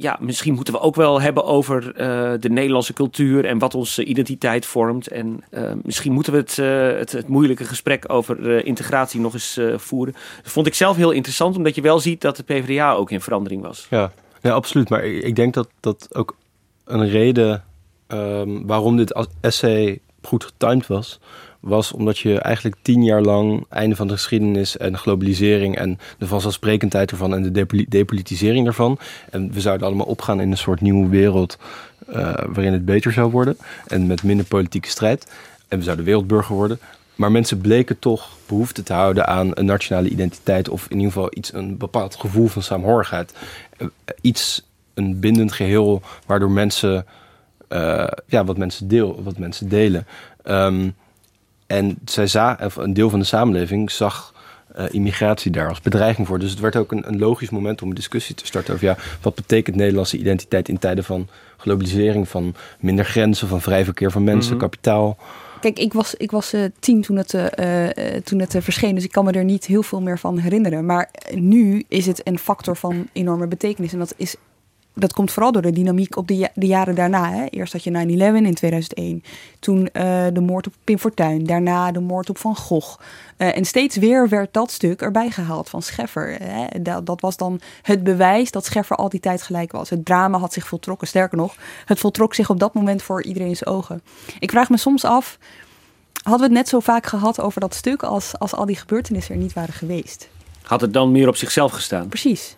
[0.03, 4.05] ja, misschien moeten we ook wel hebben over uh, de Nederlandse cultuur en wat onze
[4.05, 5.09] identiteit vormt.
[5.09, 9.61] En uh, misschien moeten we het, uh, het, het, moeilijke gesprek over integratie nog eens
[9.77, 10.15] voeren.
[10.43, 13.21] Dat vond ik zelf heel interessant, omdat je wel ziet dat de PvdA ook in
[13.21, 13.87] verandering was.
[13.91, 14.88] Ja, ja absoluut.
[14.88, 16.37] Maar ik, ik denk dat dat ook
[16.85, 17.65] een reden
[18.09, 21.21] um, waarom dit essay goed getimed was,
[21.61, 26.27] was omdat je eigenlijk tien jaar lang einde van de geschiedenis en globalisering en de
[26.27, 28.99] vanzelfsprekendheid ervan en de depolitisering ervan.
[29.31, 31.59] En we zouden allemaal opgaan in een soort nieuwe wereld
[32.09, 33.57] uh, waarin het beter zou worden
[33.87, 35.33] en met minder politieke strijd.
[35.69, 36.79] En we zouden wereldburger worden.
[37.15, 41.31] Maar mensen bleken toch behoefte te houden aan een nationale identiteit of in ieder geval
[41.35, 43.35] iets, een bepaald gevoel van saamhorigheid.
[43.79, 43.89] Uh,
[44.21, 47.07] iets, een bindend geheel waardoor mensen,
[47.73, 50.07] uh, ja, wat mensen, deel, wat mensen delen.
[50.45, 50.95] Um,
[51.67, 54.33] en zij za een deel van de samenleving zag
[54.79, 56.39] uh, immigratie daar als bedreiging voor.
[56.39, 58.97] Dus het werd ook een, een, logisch moment om een discussie te starten over ja,
[59.23, 64.25] wat betekent Nederlandse identiteit in tijden van globalisering, van minder grenzen, van vrij verkeer van
[64.25, 64.63] mensen, mhm.
[64.63, 65.17] kapitaal.
[65.61, 67.87] Kijk, ik was, ik was uh, tien toen het, uh,
[68.25, 70.87] toen het verscheen, dus ik kan me er niet heel veel meer van herinneren.
[70.87, 73.93] Maar nu is het een factor van enorme betekenis.
[73.93, 74.37] En dat is
[74.95, 77.33] dat komt vooral door de dynamiek op de, de jaren daarna.
[77.33, 77.45] Hè.
[77.45, 79.23] Eerst had je 9-11 in 2001.
[79.59, 81.47] Toen uh, de moord op Pim Fortuyn.
[81.47, 83.01] Daarna de moord op Van Gogh.
[83.39, 86.37] Uh, en steeds weer werd dat stuk erbij gehaald van Scheffer.
[86.43, 86.83] Hè.
[86.83, 89.91] Dat, dat, was dan het bewijs dat Scheffer al die tijd gelijk was.
[89.91, 91.09] Het drama had zich voltrokken.
[91.09, 94.03] Sterker nog, het voltrok zich op dat moment voor iedereen's ogen.
[94.39, 95.39] Ik vraag me soms af...
[96.23, 98.03] Hadden we het net zo vaak gehad over dat stuk...
[98.03, 100.29] als, als al die gebeurtenissen er niet waren geweest?
[100.63, 102.09] Had het dan meer op zichzelf gestaan?
[102.09, 102.57] Precies.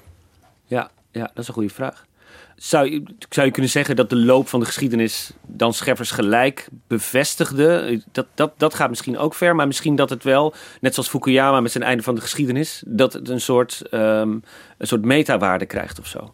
[0.67, 2.07] Ja, ja dat is een goede vraag.
[2.57, 6.69] Zou je, zou je kunnen zeggen dat de loop van de geschiedenis dan Scheffers gelijk
[6.87, 8.01] bevestigde?
[8.13, 11.61] Dat, dat, dat gaat misschien ook ver, maar misschien dat het wel, net zoals Fukuyama
[11.61, 14.43] met zijn einde van de geschiedenis, dat het een soort, um,
[14.79, 16.33] een soort metawaarde krijgt of zo.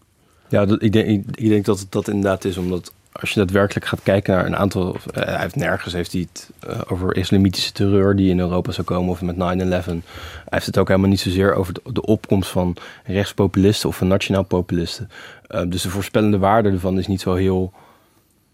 [0.49, 3.87] Ja, ik, denk, ik, ik, denk dat het dat inderdaad is, omdat als je daadwerkelijk
[3.87, 4.95] gaat kijken naar een aantal.
[4.95, 8.87] Uh, hij heeft nergens heeft hij het uh, over islamitische terreur die in Europa zou
[8.87, 9.39] komen of met 9-11.
[9.39, 10.03] Hij
[10.45, 15.11] heeft het ook helemaal niet zozeer over de, opkomst van rechtspopulisten of van nationaal populisten.
[15.49, 17.73] Uh, dus de voorspellende waarde ervan is niet zo heel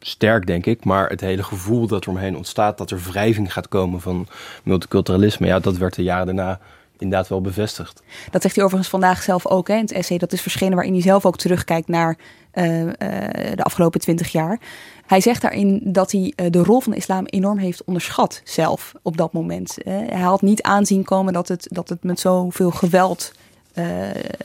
[0.00, 0.84] sterk, denk ik.
[0.84, 4.26] Maar het hele gevoel dat er omheen ontstaat dat er wrijving gaat komen van
[4.62, 6.60] multiculturalisme, ja, dat werd de jaren daarna
[6.98, 8.02] inderdaad wel bevestigd.
[8.30, 10.18] Dat zegt hij overigens vandaag zelf ook hè, in het essay.
[10.18, 12.18] Dat is verschenen waarin hij zelf ook terugkijkt naar
[12.54, 12.90] uh, uh,
[13.54, 14.60] de afgelopen twintig jaar.
[15.06, 18.92] Hij zegt daarin dat hij uh, de rol van de islam enorm heeft onderschat zelf
[19.02, 19.76] op dat moment.
[19.84, 23.32] hij had niet aanzien komen dat het, dat het met zoveel geweld,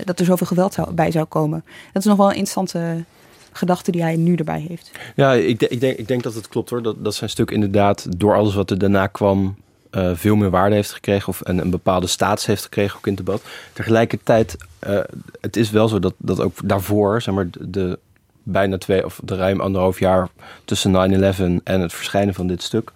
[0.03, 1.63] dat er zoveel geweld zou, bij zou komen.
[1.93, 3.03] Dat is nog wel een interessante
[3.51, 4.91] gedachte die hij nu erbij heeft.
[5.15, 6.81] Ja, ik, ik, denk, ik denk dat het klopt hoor.
[6.81, 9.55] Dat, dat zijn stuk inderdaad door alles wat er daarna kwam
[9.91, 13.13] uh, veel meer waarde heeft gekregen of een, een bepaalde status heeft gekregen ook in
[13.15, 13.43] het debat.
[13.73, 14.99] Tegelijkertijd, uh,
[15.41, 17.99] het is wel zo dat, dat ook daarvoor, zeg maar, de, de
[18.43, 20.27] bijna twee of de ruim anderhalf jaar
[20.65, 22.91] tussen 9-11 en het verschijnen van dit stuk,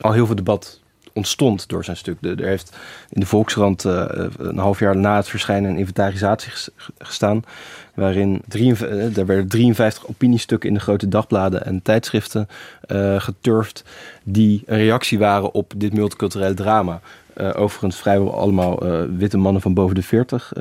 [0.00, 0.80] al heel veel debat
[1.18, 2.16] ontstond door zijn stuk.
[2.20, 2.76] er heeft
[3.10, 4.04] in de Volkskrant uh,
[4.38, 6.52] een half jaar na het verschijnen een inventarisatie
[6.98, 7.44] gestaan.
[7.94, 12.48] Waarin drie, uh, er werden 53 opiniestukken in de grote dagbladen en tijdschriften
[12.86, 13.84] uh, geturfd.
[14.22, 17.00] Die een reactie waren op dit multiculturele drama.
[17.36, 18.84] overigens vrijwel allemaal
[19.16, 20.52] witte mannen van boven de 40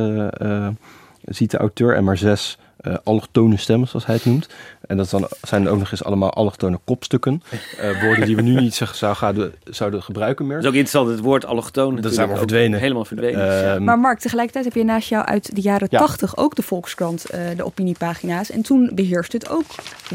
[1.23, 1.95] ziet de auteur.
[1.95, 4.49] En maar zes uh, allochtone stemmen, zoals hij het noemt.
[4.88, 7.41] En dat dan, zijn ook nog eens allemaal allochtone kopstukken.
[7.82, 10.56] Uh, woorden die we nu niet zou gaan, zouden gebruiken meer.
[10.56, 11.95] Dat is ook interessant, het woord allochtoon.
[12.02, 12.80] Dat zijn maar verdwenen.
[12.80, 13.76] Helemaal verdwenen.
[13.76, 16.41] Uh, maar Mark, tegelijkertijd heb je naast jou uit de jaren tachtig ja.
[16.41, 18.52] ook de Volkskrant, uh, de opiniepagina's.
[18.52, 19.65] En toen beheerst het ook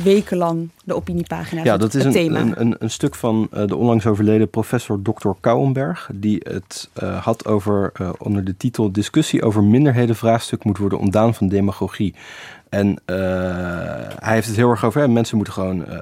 [0.02, 1.64] wekenlang de opiniepagina's.
[1.64, 5.28] Ja, dat is een, een, een, een, stuk van de onlangs overleden professor Dr.
[5.40, 6.10] Kouwenberg.
[6.14, 6.88] Die het
[7.20, 12.14] had over, onder de titel Discussie over minderhedenvraagstuk moet worden ontdaan van demagogie.
[12.72, 13.16] En uh,
[14.18, 15.94] hij heeft het heel erg over, hè, mensen moeten gewoon, uh,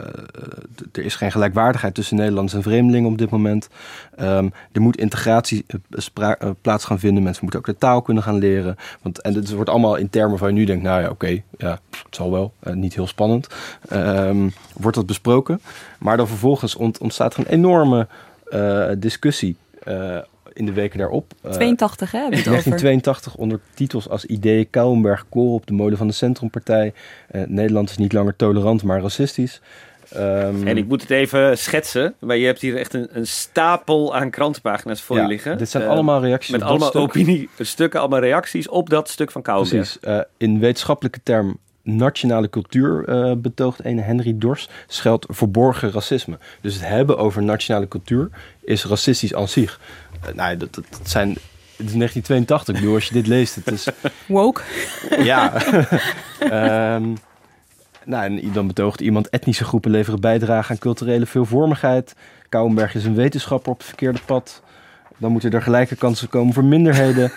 [0.92, 3.68] er is geen gelijkwaardigheid tussen Nederlanders en vreemdelingen op dit moment.
[4.20, 5.66] Um, er moet integratie
[6.60, 8.76] plaats gaan vinden, mensen moeten ook de taal kunnen gaan leren.
[9.02, 11.78] Want, en het wordt allemaal in termen van je nu denkt, nou ja, oké, ja,
[11.90, 13.46] het zal wel, niet heel spannend.
[13.92, 15.60] Um, wordt dat besproken.
[15.98, 18.08] Maar dan vervolgens ont, ontstaat er een enorme
[18.98, 19.56] discussie
[20.52, 21.32] in de weken daarop.
[21.50, 22.28] 82, uh, hè?
[22.28, 26.92] 1982 onder titels als Idee, Kouwenberg, Kool op de molen van de Centrumpartij.
[27.32, 29.60] Uh, Nederland is niet langer tolerant, maar racistisch.
[30.16, 34.14] Um, en ik moet het even schetsen, maar je hebt hier echt een, een stapel
[34.14, 35.58] aan krantenpagina's voor ja, je liggen.
[35.58, 39.98] Dit zijn uh, allemaal reacties Met allemaal opiniestukken, allemaal reacties op dat stuk van Kouwenberg.
[40.00, 40.18] Precies.
[40.18, 46.38] Uh, in wetenschappelijke term nationale cultuur uh, betoogt een Henry Dors, scheldt verborgen racisme.
[46.60, 48.28] Dus het hebben over nationale cultuur
[48.60, 49.80] is racistisch aan zich.
[50.28, 51.28] Uh, nou, dat, dat, zijn
[51.80, 52.74] het is 1982.
[52.74, 53.88] Ik bedoel, als je dit leest, het is...
[54.26, 54.62] Woke.
[55.18, 55.52] Ja.
[56.40, 57.14] Ehm,
[58.04, 62.14] nou, en dan betoogt iemand etnische groepen leveren bijdrage aan culturele veelvormigheid.
[62.48, 64.62] Kouwenberg is een wetenschapper op het verkeerde pad.
[65.16, 67.32] Dan moeten er gelijke kansen komen voor minderheden.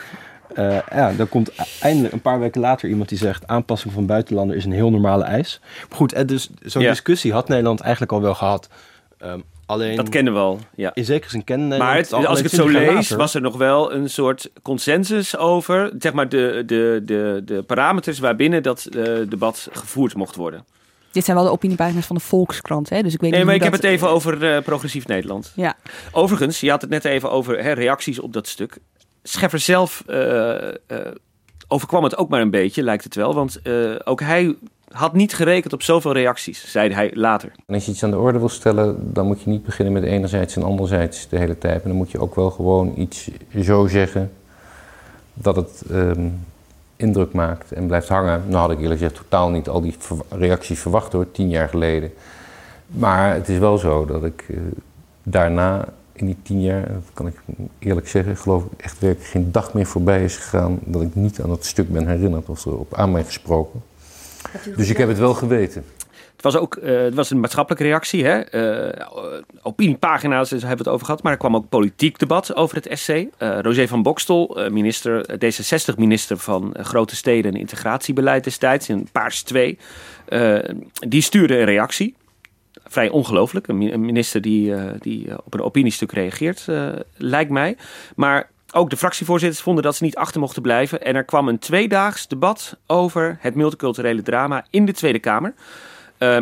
[0.55, 3.47] Uh, ja, dan komt eindelijk een paar weken later iemand die zegt...
[3.47, 5.59] aanpassing van buitenlanders is een heel normale eis.
[5.89, 6.89] Maar goed, eh, dus zo'n Ja.
[6.89, 8.69] discussie had Nederland eigenlijk al wel gehad.
[9.17, 10.91] Ehm, alleen, Dat kennen we al, ja.
[10.93, 13.17] in zekere zin kennen Maar het- al, als ik het zo 20 jaar lees, later-
[13.17, 18.19] was er nog wel een soort consensus over, zeg maar, de, de, de, de parameters
[18.19, 20.65] waarbinnen dat eh, debat gevoerd mocht worden.
[21.11, 23.01] Dit zijn wel de opiniepagina's van de Volkskrant, hè?
[23.01, 25.51] Dus ik weet Nee, niet maar ik heb het even over eh, progressief Nederland.
[25.55, 25.75] Ja,
[26.11, 28.77] Overigens, je had het net even over hè, reacties op dat stuk.
[29.23, 30.75] Scheffer zelf eh, eh,
[31.73, 33.33] overkwam het ook maar een beetje, lijkt het wel.
[33.33, 34.55] Want eh, ook hij
[34.91, 37.51] had niet gerekend op zoveel reacties, zei hij later.
[37.65, 40.03] En als je iets aan de orde wil stellen, dan moet je niet beginnen met
[40.03, 41.83] enerzijds en anderzijds de hele tijd.
[41.83, 43.29] En dan moet je ook wel gewoon iets
[43.61, 44.31] zo zeggen
[45.33, 46.27] dat het ehm,
[46.95, 48.43] indruk maakt en blijft hangen.
[48.47, 49.95] Nou had ik eerlijk gezegd totaal niet al die
[50.29, 52.13] reacties verwacht hoor, tien jaar geleden.
[52.87, 54.57] Maar het is wel zo dat ik eh,
[55.23, 57.35] daarna in die tien jaar, dat kan ik
[57.79, 61.41] eerlijk zeggen, geloof ik echt werkelijk geen dag meer voorbij is gegaan dat ik niet
[61.41, 63.81] aan dat stuk ben herinnerd of erop aan mij gesproken.
[64.75, 65.83] Dus ik heb het wel geweten.
[66.33, 68.25] Het was ook eh, het was een maatschappelijke reactie.
[68.25, 68.39] Hè?
[68.39, 69.07] Eh,
[69.61, 71.23] opiniepagina's daar hebben we het over gehad.
[71.23, 73.29] Maar er kwam ook politiek debat over het essay.
[73.37, 79.41] Eh Roger van Bokstel, eh, minister, D66-minister van Grote Steden en Integratiebeleid destijds, in Paars
[79.41, 79.77] 2,
[80.25, 80.59] eh,
[81.07, 82.15] die stuurde een reactie.
[82.93, 83.67] Vrij ongelooflijk.
[83.67, 87.77] Een mi- een minister die, eh, die eh, op een opiniestuk reageert, eh, lijkt mij.
[88.15, 91.01] Maar ook de fractievoorzitters vonden dat ze niet achter mochten blijven.
[91.01, 95.53] En er kwam een tweedaags debat over het multiculturele drama in de Tweede Kamer.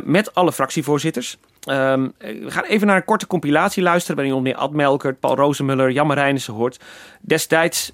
[0.03, 1.37] Met alle fractievoorzitters.
[1.63, 4.15] Ehm, we gaan even naar een korte compilatie luisteren.
[4.15, 6.79] waarin onder meer Ad Melkert, Paul Rozemuller, Jan Marijnissen hoort.
[7.21, 7.91] Destijds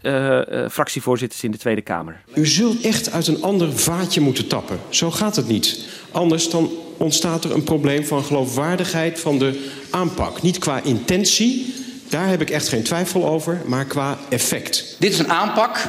[0.70, 2.22] fractievoorzitters in de Tweede Kamer.
[2.36, 4.80] U zult echt uit een ander vaatje moeten tappen.
[4.89, 5.89] Zo gaat het niet.
[6.12, 10.42] Anders dan ontstaat er een probleem van geloofwaardigheid van de aanpak.
[10.42, 11.74] Niet qua intentie,
[12.10, 14.96] daar heb ik echt geen twijfel over, maar qua effect.
[15.00, 15.88] Dit is een aanpak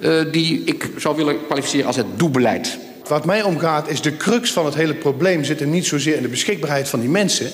[0.00, 2.78] eh, die ik zou willen kwalificeren als het doelbeleid.
[3.08, 6.22] Wat mij omgaat is de crux van het hele probleem zit hem niet zozeer in
[6.22, 7.50] de beschikbaarheid van die mensen,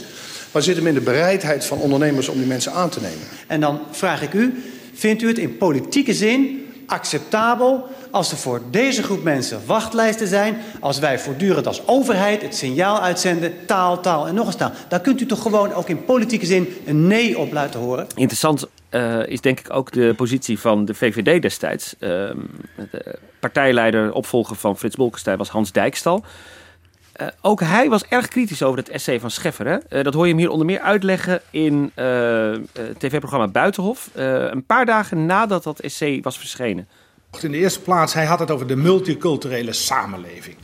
[0.52, 3.26] maar zit hem in de bereidheid van ondernemers om die mensen aan te nemen.
[3.46, 4.62] En dan vraag ik u,
[4.94, 10.56] vindt u het in politieke zin acceptabel als er voor deze groep mensen wachtlijsten zijn,
[10.80, 14.72] als wij voortdurend als overheid het signaal uitzenden, taal, taal en nog eens taal.
[14.88, 18.06] Daar kunt u toch gewoon ook in politieke zin een nee op laten horen?
[18.14, 21.94] Interessant eh, is denk ik ook de positie van de VVD destijds.
[21.98, 22.38] Ehm,
[22.90, 26.24] de partijleider, opvolger van Frits Bolkestein was Hans Dijkstal.
[27.12, 29.82] Eh, ook hij was erg kritisch over het essay van Scheffer.
[29.88, 34.10] Eh, dat hoor je hem hier onder meer uitleggen in het tv-programma Buitenhof.
[34.14, 36.88] een paar dagen nadat dat essay was verschenen.
[37.42, 40.56] In de eerste plaats, hij had het over de multiculturele samenleving.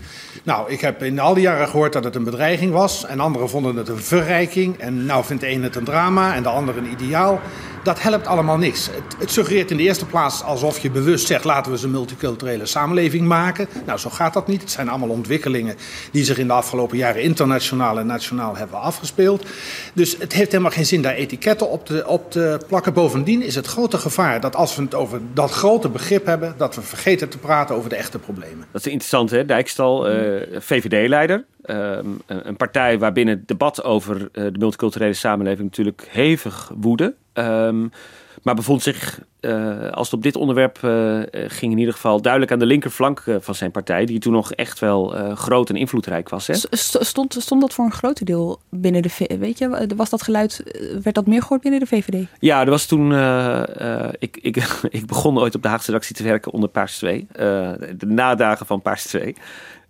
[0.43, 3.07] Nou, ik heb in al die jaren gehoord dat het een bedreiging was.
[3.07, 4.79] En anderen vonden het een verrijking.
[4.79, 7.41] En nou vindt de een het een drama en de ander een ideaal.
[7.83, 8.91] Dat helpt allemaal niks.
[9.19, 11.45] Het, suggereert in de eerste plaats alsof je bewust zegt...
[11.45, 13.69] laten we eens een multiculturele samenleving maken.
[13.87, 14.61] Nou, zo gaat dat niet.
[14.61, 15.77] Het zijn allemaal ontwikkelingen
[16.13, 17.23] die zich in de afgelopen jaren...
[17.23, 19.47] internationaal en nationaal hebben afgespeeld.
[19.95, 22.93] Dus het heeft helemaal geen zin daar etiketten op te, op te plakken.
[22.93, 26.55] Bovendien is het grote gevaar dat als we het over dat grote begrip hebben...
[26.57, 28.67] dat we vergeten te praten over de echte problemen.
[28.73, 29.45] Dat is interessant, hè?
[29.45, 31.45] Dijkstal, eh, VVD-leider.
[31.63, 37.15] Ehm, een partij waarbinnen het debat over eh, de multiculturele samenleving natuurlijk hevig woedde.
[37.33, 37.87] Ehm,
[38.43, 42.53] maar bevond zich, eh, als het op dit onderwerp eh, ging, in ieder geval duidelijk
[42.53, 44.05] aan de linkerflank eh, van zijn partij.
[44.05, 46.47] Die toen nog echt wel groot en invloedrijk was.
[46.47, 46.55] Hè?
[46.71, 50.63] Stond, stond dat voor een groot deel binnen de V- weet je, was dat geluid,
[51.03, 52.27] werd dat meer gehoord binnen de VVD?
[52.39, 53.13] Ja, er was toen.
[54.19, 54.57] ik, ik,
[54.99, 57.27] ik begon ooit op de Haagse redactie te werken onder Paars 2.
[57.33, 57.43] eh,
[57.97, 59.35] de nadagen van Paars 2.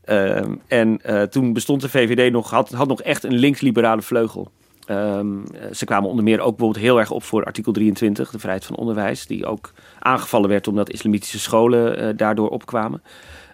[0.05, 1.01] Ehm, en
[1.31, 4.51] toen bestond de VVD nog, had, had nog echt een links-liberale vleugel.
[4.93, 8.39] Ehm, eh, ze kwamen onder meer ook bijvoorbeeld heel erg op voor artikel 23, de
[8.39, 13.03] vrijheid van onderwijs, die ook aangevallen werd omdat islamitische scholen eh, daardoor opkwamen.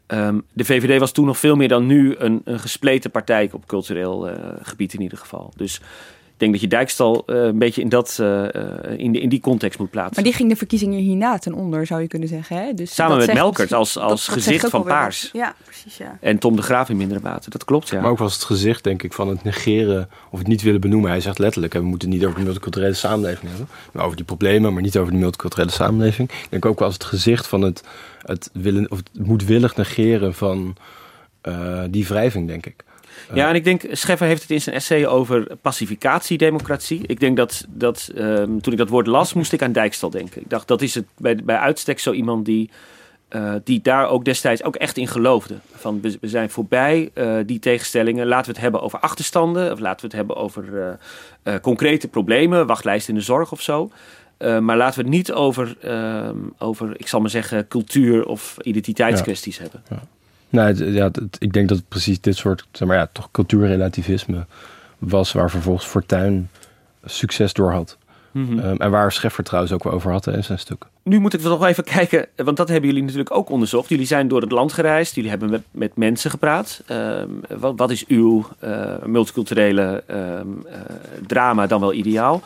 [0.07, 4.29] Ehm, de VVD was toen nog veel meer dan nu een, gespleten partij op cultureel
[4.29, 5.53] eh, gebied in ieder geval.
[5.57, 5.81] Dus
[6.39, 9.41] denk dat je Dijkstal eh, een beetje in, dat, eh, eh, in, de, in die
[9.41, 10.15] context moet plaatsen.
[10.15, 12.57] Maar die ging de verkiezingen hierna ten onder, zou je kunnen zeggen.
[12.57, 12.75] Hè?
[12.75, 14.83] Dus Samen dat met Melkert als, als dat gezicht van.
[14.83, 15.31] Paars.
[15.33, 16.19] Ja, precies, ja.
[16.21, 17.51] En Tom de Graaf in mindere mate.
[17.51, 18.01] Dat klopt, ja.
[18.01, 21.11] Maar ook was het gezicht, denk ik, van het negeren of het niet willen benoemen.
[21.11, 23.69] Hij zegt letterlijk, hè, we moeten het niet over de multiculturele samenleving hebben.
[23.93, 26.31] Maar over die problemen, maar niet over de multiculturele samenleving.
[26.31, 27.85] Ik denk ook wel als het gezicht van het,
[28.23, 30.77] het, willen, of het moedwillig negeren van
[31.41, 32.85] eh, die wrijving, denk ik.
[33.35, 37.01] Ja, en ik denk, Scheffer heeft het in zijn essay over pacificatiedemocratie.
[37.07, 40.41] Ik denk dat, dat ehm, toen ik dat woord las, moest ik aan Dijkstal denken.
[40.41, 42.71] Ik dacht, dat is het bij, bij uitstek zo iemand die,
[43.31, 45.55] uh, die daar ook destijds ook echt in geloofde.
[45.75, 48.27] Van, we, we zijn voorbij uh, die tegenstellingen.
[48.27, 49.73] Laten we het hebben over achterstanden.
[49.73, 50.99] Of laten we het hebben over
[51.45, 52.67] uh, concrete problemen.
[52.67, 53.91] Wachtlijsten in de zorg of zo.
[54.39, 59.57] maar laten we het niet over, ehm, over, ik zal maar zeggen, cultuur of identiteitskwesties
[59.57, 59.63] ja.
[59.63, 59.83] hebben.
[59.89, 60.03] Ja.
[60.49, 64.47] Nou, ja, ik denk dat het precies dit soort, zeg maar ja, toch cultuurrelativisme
[64.99, 66.49] was waar vervolgens Fortuyn
[67.05, 67.97] succes door had.
[68.33, 68.59] Mm -hmm.
[68.59, 70.85] um, en waar Scheffer trouwens ook wel over had in zijn stuk.
[71.03, 73.89] Nu moet ik nog even kijken, want dat hebben jullie natuurlijk ook onderzocht.
[73.89, 76.83] Jullie zijn door het land gereisd, jullie hebben met, met mensen gepraat.
[76.91, 80.75] Um, wat, wat, is uw uh, multiculturele um, uh,
[81.27, 82.43] drama dan wel ideaal?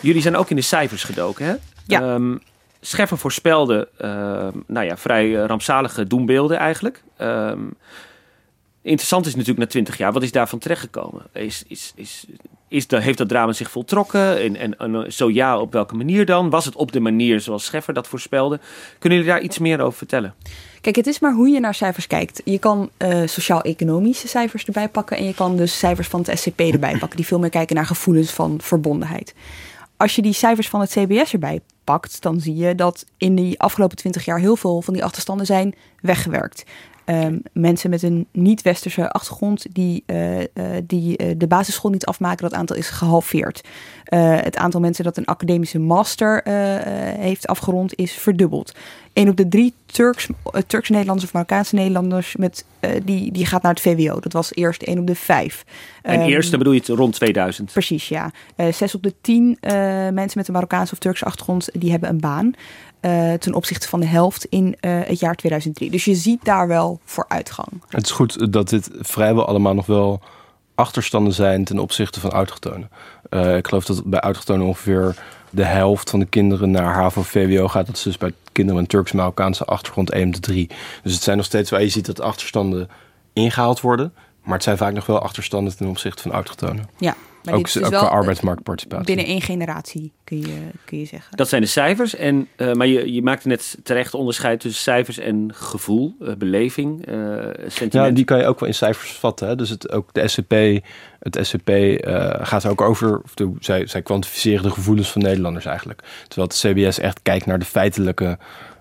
[0.00, 1.54] Jullie zijn ook in de cijfers gedoken, hè?
[1.86, 2.18] Ja.
[2.86, 4.08] Scheffer voorspelde uh,
[4.66, 7.02] nou ja, vrij rampzalige doembeelden eigenlijk.
[7.20, 7.74] Um,
[8.82, 11.22] interessant is natuurlijk na twintig jaar, wat is daarvan terechtgekomen?
[11.32, 12.26] Is, is, is,
[12.68, 14.56] is de, heeft dat drama zich voltrokken?
[14.56, 16.50] En, en, zo ja, op welke manier dan?
[16.50, 18.60] Was het op de manier zoals Scheffer dat voorspelde?
[18.98, 20.34] Kunnen jullie daar iets meer over vertellen?
[20.80, 22.42] Kijk, het is maar hoe je naar cijfers kijkt.
[22.44, 25.16] Je kan uh, sociaal-economische cijfers erbij pakken...
[25.16, 27.16] en je kan dus cijfers van het SCP erbij pakken...
[27.16, 29.34] die veel meer kijken naar gevoelens van verbondenheid.
[29.96, 33.60] Als je die cijfers van het CBS erbij pakt, dan zie je dat in die
[33.60, 36.64] afgelopen twintig jaar heel veel van die achterstanden zijn weggewerkt.
[37.08, 40.44] Um, mensen met een niet-westerse achtergrond die, uh, uh,
[40.86, 43.60] die uh, de basisschool niet afmaken, dat aantal is gehalveerd.
[44.04, 46.40] het aantal mensen dat een academische master
[47.18, 48.74] heeft afgerond is verdubbeld.
[49.12, 50.28] Een op de drie Turks,
[50.66, 52.64] Turks Nederlanders of Marokkaanse Nederlanders met,
[53.04, 54.20] die, die gaat naar het VWO.
[54.20, 55.64] Dat was eerst één op de vijf.
[56.02, 57.72] En um, eerst bedoel je het rond 2000?
[57.72, 58.30] Precies, ja.
[58.70, 62.54] zes op de tien mensen met een Marokkaanse of Turkse achtergrond die hebben een baan.
[63.06, 65.90] Uh, ten opzichte van de helft in uh, het jaar 2003.
[65.90, 67.68] Dus je ziet daar wel vooruitgang.
[67.88, 70.20] Het is goed dat dit vrijwel allemaal nog wel
[70.74, 72.90] achterstanden zijn ten opzichte van autochtonen.
[73.30, 75.16] Uh, ik geloof dat bij autochtonen ongeveer
[75.50, 77.86] de helft van de kinderen naar HAVO-VWO gaat.
[77.86, 80.70] Dat is dus bij kinderen met Turks-Marokkaanse achtergrond 1 op de 3.
[81.02, 82.88] Dus het zijn nog steeds waar je ziet dat achterstanden
[83.32, 84.12] ingehaald worden.
[84.42, 86.88] Maar het zijn vaak nog wel achterstanden ten opzichte van autochtonen.
[86.98, 87.14] Ja,
[87.46, 89.06] maar ook dit is dus ook wel qua arbeidsmarktparticipatie.
[89.06, 91.36] binnen één generatie, kun je, kun je zeggen.
[91.36, 92.14] Dat zijn de cijfers.
[92.14, 97.08] En, uh, maar je, je maakte net terecht onderscheid tussen cijfers en gevoel, uh, beleving,
[97.08, 97.14] uh,
[97.66, 98.08] sentiment.
[98.08, 99.48] Ja, die kan je ook wel in cijfers vatten.
[99.48, 99.56] Hè?
[99.56, 100.52] Dus het, ook de SCP,
[101.18, 101.70] het SCP
[102.42, 106.02] gaat ook over, of de, zij, zij kwantificeren de gevoelens van Nederlanders eigenlijk.
[106.28, 108.38] Terwijl het CBS echt kijkt naar de feitelijke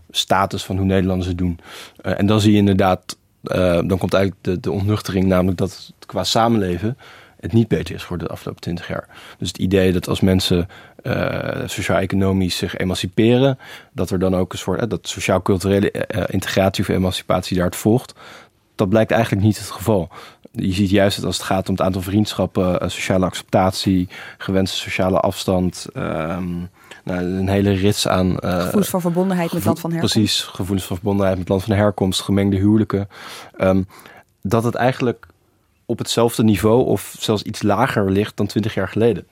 [0.10, 1.60] status van hoe Nederlanders het doen.
[2.02, 6.98] en dan zie je inderdaad, dan komt eigenlijk de, de ontnuchtering, namelijk dat qua samenleven
[7.40, 9.08] het niet beter is geworden de afgelopen twintig jaar.
[9.38, 10.68] Dus het idee dat als mensen
[11.04, 13.60] uh, sociaal-economisch zich emanciperen,
[13.92, 18.14] dat er dan ook een soort, uh, dat sociaal-culturele uh, integratie of emancipatie daaruit volgt,
[18.76, 20.10] dat blijkt eigenlijk niet het geval.
[20.52, 25.20] Je ziet juist dat als het gaat om het aantal vriendschappen, sociale acceptatie, gewenste sociale
[25.20, 26.70] afstand, um,
[27.04, 28.38] nou, een hele rits aan.
[28.40, 30.14] gevoelens van verbondenheid met land van herkomst.
[30.14, 33.10] Precies, gevoelens van verbondenheid met land van herkomst, gemengde huwelijken.
[33.62, 33.88] Um,
[34.42, 35.28] dat het eigenlijk
[35.86, 39.28] op hetzelfde niveau of zelfs iets lager ligt dan twintig jaar geleden.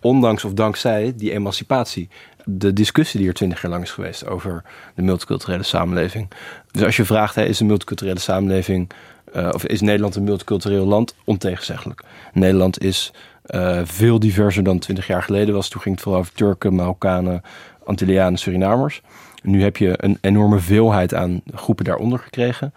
[0.00, 2.08] Ondanks of dankzij die emancipatie.
[2.44, 4.64] De discussie die er twintig jaar lang is geweest over
[4.94, 6.30] de multiculturele samenleving.
[6.70, 8.90] Dus als je vraagt, is een multiculturele samenleving,
[9.36, 11.14] uh, of is Nederland een multicultureel land?
[11.24, 12.02] Ontegenzeggelijk.
[12.32, 13.12] Nederland is
[13.46, 15.68] uh, veel diverser dan twintig jaar geleden was.
[15.68, 17.42] Toen ging het vooral over Turken, Marokkanen,
[17.84, 19.02] Antillianen, Surinamers.
[19.42, 22.74] Nu heb je een enorme veelheid aan groepen daaronder gekregen.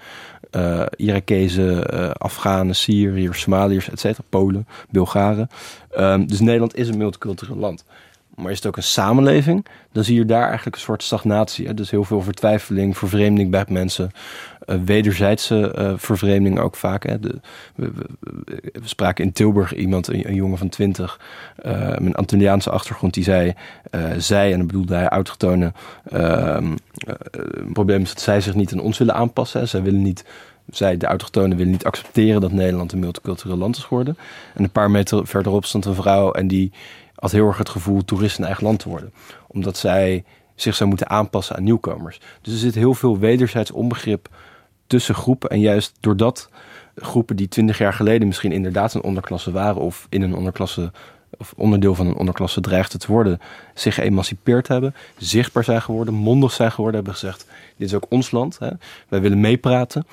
[0.51, 5.49] Uh, Irakezen, uh, Afghanen, Syriërs, Somaliërs, et cetera, Polen, Bulgaren.
[5.97, 7.85] Um, dus Nederland is een multicultureel land.
[8.35, 11.73] Maar is het ook een samenleving, dan zie je daar eigenlijk een soort stagnatie.
[11.73, 14.11] Dus heel veel vertwijfeling, vervreemding bij mensen.
[14.67, 17.03] Uh, wederzijdse uh, vervreemding ook vaak.
[17.03, 17.17] Hè?
[17.75, 17.91] We,
[18.83, 21.19] spraken in Tilburg iemand, een, jongen van twintig,
[21.63, 23.53] met een Antilliaanse achtergrond, die zei,
[24.17, 26.79] zij, en dan bedoelde hij autochtonen, een
[27.73, 29.67] probleem is dat zij zich niet aan ons willen aanpassen.
[29.67, 30.25] Zij willen niet
[30.69, 34.17] zij, de autochtonen, willen niet accepteren dat Nederland een multicultureel land is geworden.
[34.53, 36.71] En een paar meter verderop stond een vrouw en die
[37.15, 39.13] had heel erg het gevoel toerist in eigen land te worden.
[39.47, 40.23] Omdat zij
[40.55, 42.19] zich zou moeten aanpassen aan nieuwkomers.
[42.41, 44.29] Dus er zit heel veel wederzijds onbegrip
[44.87, 45.49] tussen groepen.
[45.49, 46.49] En juist doordat
[46.95, 49.81] groepen die twintig jaar geleden misschien inderdaad een onderklasse waren...
[49.81, 50.91] of in een onderklasse
[51.37, 53.39] of onderdeel van een onderklasse dreigden te worden...
[53.73, 56.95] zich geëmancipeerd hebben, zichtbaar zijn geworden, mondig zijn geworden...
[56.95, 57.45] hebben gezegd,
[57.77, 58.69] dit is ook ons land, hè?
[59.07, 60.05] wij willen meepraten...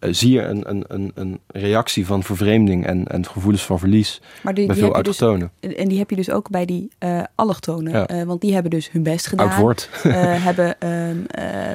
[0.00, 4.20] Uh, zie je een, een, een, een reactie van vervreemding en, en gevoelens van verlies
[4.42, 5.76] maar die, bij die veel heb je dus- autochtonen.
[5.78, 7.92] en die heb je dus ook bij die uh, allochtonen.
[7.92, 8.10] Ja.
[8.10, 9.48] Uh, want die hebben dus hun best gedaan.
[9.48, 9.88] Oud woord.
[10.06, 10.12] uh,
[10.48, 11.26] hebben um,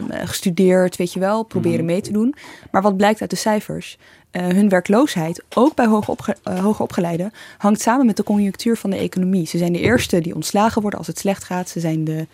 [0.04, 1.86] um, gestudeerd, weet je wel, proberen Mhm.
[1.86, 2.36] mee te doen.
[2.72, 3.98] Maar wat blijkt uit de cijfers?
[4.36, 9.48] hun werkloosheid, ook bij hoger, opge opgeleiden, hangt samen met de conjunctuur van de economie.
[9.48, 11.70] Ze zijn de eerste die ontslagen worden als het slecht gaat.
[11.70, 12.28] Ze zijn de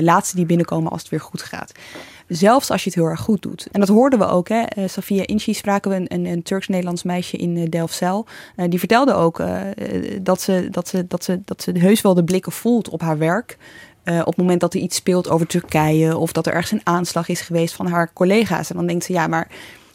[0.00, 1.72] laatste die binnenkomen als het weer goed gaat.
[2.28, 3.68] Zelfs als je het heel erg goed doet.
[3.72, 4.48] En dat hoorden we ook.
[4.48, 4.62] Hè.
[4.78, 8.26] Uh, Safia Inchi spraken we, een, een, Turks-Nederlands meisje in uh, Delfzijl.
[8.56, 9.42] Uh, die vertelde ook
[10.22, 13.18] dat, ze, dat, ze, dat, ze, dat ze heus wel de blikken voelt op haar
[13.18, 13.56] werk.
[14.04, 17.28] op het moment dat er iets speelt over Turkije of dat er ergens een aanslag
[17.28, 18.70] is geweest van haar collega's.
[18.70, 19.48] En dan denkt ze, ja, maar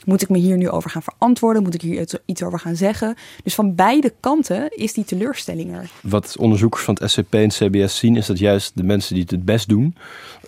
[0.06, 1.64] moet ik me hier nu over gaan verantwoorden?
[1.64, 3.16] Moet ik hier iets over gaan zeggen?
[3.44, 5.90] Dus van beide kanten is die teleurstelling er.
[6.02, 9.32] Wat onderzoekers van het SCP en CBS zien, is dat juist de mensen die het
[9.32, 9.96] het best doen,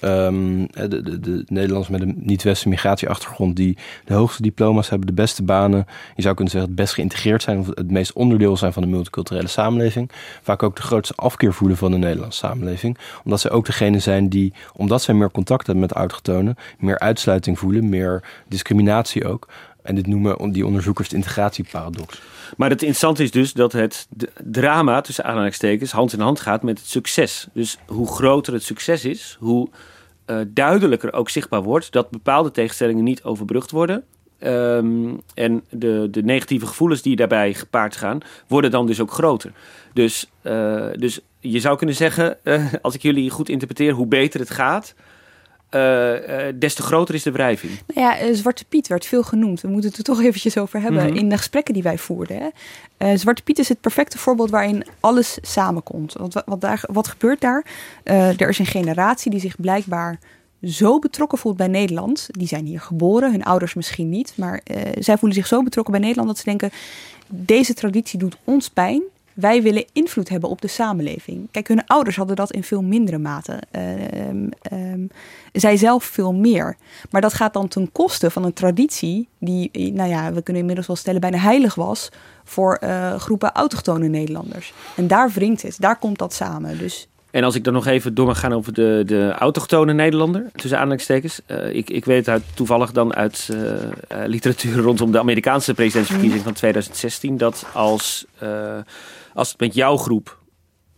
[0.02, 5.14] um, de, de, de, Nederlanders met een niet-westerse migratieachtergrond, die de hoogste diploma's hebben, de
[5.14, 5.86] beste banen,
[6.16, 8.90] je zou kunnen zeggen het best geïntegreerd zijn, of het meest onderdeel zijn van de
[8.90, 13.66] multiculturele samenleving, vaak ook de grootste afkeer voelen van de Nederlandse samenleving, omdat zij ook
[13.66, 19.28] degene zijn die, omdat zij meer contact hebben met autochtonen, meer uitsluiting voelen, meer discriminatie
[19.28, 19.45] ook.
[19.86, 22.22] En dit noemen die onderzoekers de integratieparadox.
[22.58, 24.08] Maar het interessante is dus dat het
[24.44, 27.48] drama tussen aanhalingstekens hand in hand gaat met het succes.
[27.54, 29.70] Dus hoe groter het succes is, hoe
[30.28, 34.04] uh, duidelijker ook zichtbaar wordt dat bepaalde tegenstellingen niet overbrugd worden.
[34.40, 39.52] Um, en de, de negatieve gevoelens die daarbij gepaard gaan, worden dan dus ook groter.
[39.94, 44.40] Dus, uh, dus je zou kunnen zeggen, uh, als ik jullie goed interpreteer, hoe beter
[44.40, 44.94] het gaat,
[45.76, 47.74] uh, des te groter is de wrijving.
[47.88, 49.62] Nou ja, uh, Zwarte Piet werd veel genoemd.
[49.62, 51.16] We moeten het er toch eventjes over hebben mhm.
[51.16, 52.52] in de gesprekken die wij voerden.
[52.98, 53.18] Hè.
[53.18, 56.14] Zwarte Piet is het perfecte voorbeeld waarin alles samenkomt.
[56.14, 57.66] Wat, wat, daar, wat gebeurt daar?
[58.04, 60.20] er is een generatie die zich blijkbaar
[60.64, 62.28] zo betrokken voelt bij Nederland.
[62.32, 64.34] Die zijn hier geboren, hun ouders misschien niet.
[64.36, 64.62] Maar
[65.00, 66.72] zij voelen zich zo betrokken bij Nederland dat ze denken...
[67.28, 69.02] deze traditie doet ons pijn
[69.36, 71.48] wij willen invloed hebben op de samenleving.
[71.52, 73.60] Kijk, hun ouders hadden dat in veel mindere mate.
[73.72, 75.10] Uh, um,
[75.54, 76.78] zij zelf veel meer.
[77.12, 80.88] Maar dat gaat dan ten koste van een traditie die, nou ja, we kunnen inmiddels
[80.88, 82.10] wel stellen, bijna heilig was
[82.44, 84.74] voor uh, groepen autochtone Nederlanders.
[84.96, 86.78] En daar wringt het, daar komt dat samen.
[86.78, 90.50] Dus en als ik dan nog even door mag gaan over de, de autochtone Nederlander,
[90.56, 91.40] tussen aanhalingstekens.
[91.48, 93.78] Uh, ik, ik weet uit, toevallig dan uit uh, uh,
[94.26, 97.38] literatuur rondom de Amerikaanse presidentsverkiezing van 2016...
[97.38, 98.26] dat als
[99.36, 100.40] als het met jouw groep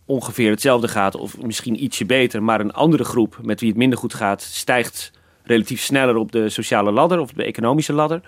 [0.04, 3.98] ongeveer hetzelfde gaat, of misschien ietsje beter, maar een andere groep met wie het minder
[3.98, 5.12] goed gaat, stijgt
[5.42, 8.20] relatief sneller op de sociale ladder of de economische ladder.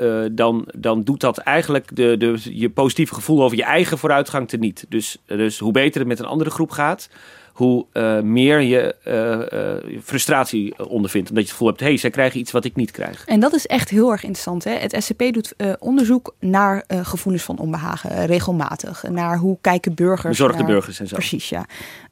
[0.00, 4.48] Uh, dan, dan doet dat eigenlijk de, de, je positieve gevoel over je eigen vooruitgang
[4.48, 4.86] teniet.
[4.88, 7.08] Dus, dus hoe beter het met een andere groep gaat,
[7.52, 11.28] hoe uh, meer je uh, frustratie ondervindt.
[11.28, 13.24] Omdat je het gevoel hebt, hé, hey, zij krijgen iets wat ik niet krijg.
[13.26, 14.64] En dat is echt heel erg interessant.
[14.64, 14.72] Hè?
[14.72, 19.02] Het SCP doet onderzoek naar gevoelens van onbehagen, regelmatig.
[19.08, 20.38] Naar hoe kijken burgers.
[20.38, 20.70] Bezorgde naar...
[20.70, 21.14] burgers en zo.
[21.14, 21.66] Precies, ja.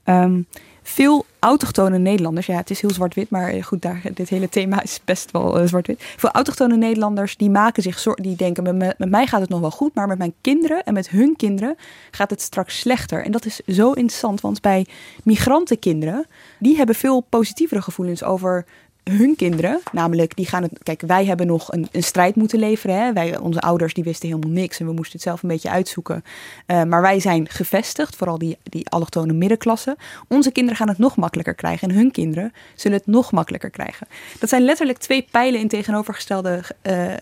[0.05, 0.47] Um,
[0.83, 5.01] veel autochtone Nederlanders, ja, het is heel zwart-wit, maar goed, daar, dit hele thema is
[5.05, 6.03] best wel uh, zwart-wit.
[6.17, 9.61] Veel autochtone Nederlanders die maken zich zorgen, die denken: met, met mij gaat het nog
[9.61, 11.77] wel goed, maar met mijn kinderen en met hun kinderen
[12.11, 13.25] gaat het straks slechter.
[13.25, 14.87] En dat is zo interessant, want bij
[15.25, 16.27] migrantenkinderen,
[16.59, 18.65] die hebben veel positievere gevoelens over
[19.05, 20.73] hun kinderen, namelijk die gaan het.
[20.83, 22.97] Kijk, wij hebben nog een, een strijd moeten leveren.
[22.97, 23.13] Hè?
[23.13, 26.25] Wij, onze ouders die wisten helemaal niks en we moesten het zelf een beetje uitzoeken.
[26.67, 29.97] Uh, maar wij zijn gevestigd, vooral die, die allochtone middenklasse.
[30.29, 34.07] Onze kinderen gaan het nog makkelijker krijgen en hun kinderen zullen het nog makkelijker krijgen.
[34.39, 37.15] Dat zijn letterlijk twee pijlen in tegenovergestelde uh, uh,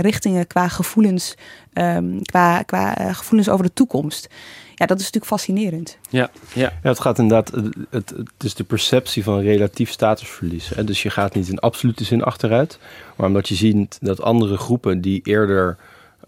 [0.00, 1.36] richtingen qua gevoelens,
[1.74, 4.28] um, qua, qua gevoelens over de toekomst
[4.80, 5.98] ja, dat is natuurlijk fascinerend.
[6.10, 6.72] Ja, ja.
[6.82, 7.50] ja het gaat inderdaad,
[7.90, 10.68] het, het, is de perceptie van relatief statusverlies.
[10.68, 10.84] Hè?
[10.84, 12.78] Dus je gaat niet in absolute zin achteruit,
[13.16, 15.76] maar omdat je ziet dat andere groepen die eerder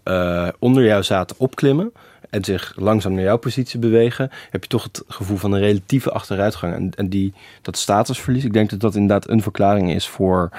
[0.03, 1.91] uh, onder jou zaten opklimmen
[2.29, 6.11] en zich langzaam naar jouw positie bewegen, heb je toch het gevoel van een relatieve
[6.11, 6.73] achteruitgang.
[6.73, 10.49] En, en die, dat statusverlies, ik denk dat dat inderdaad een verklaring is voor,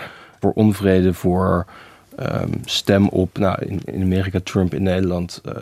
[0.40, 1.66] voor onvrede, voor
[2.20, 5.52] um, stem op, nou, in, Amerika Trump, in Nederland uh,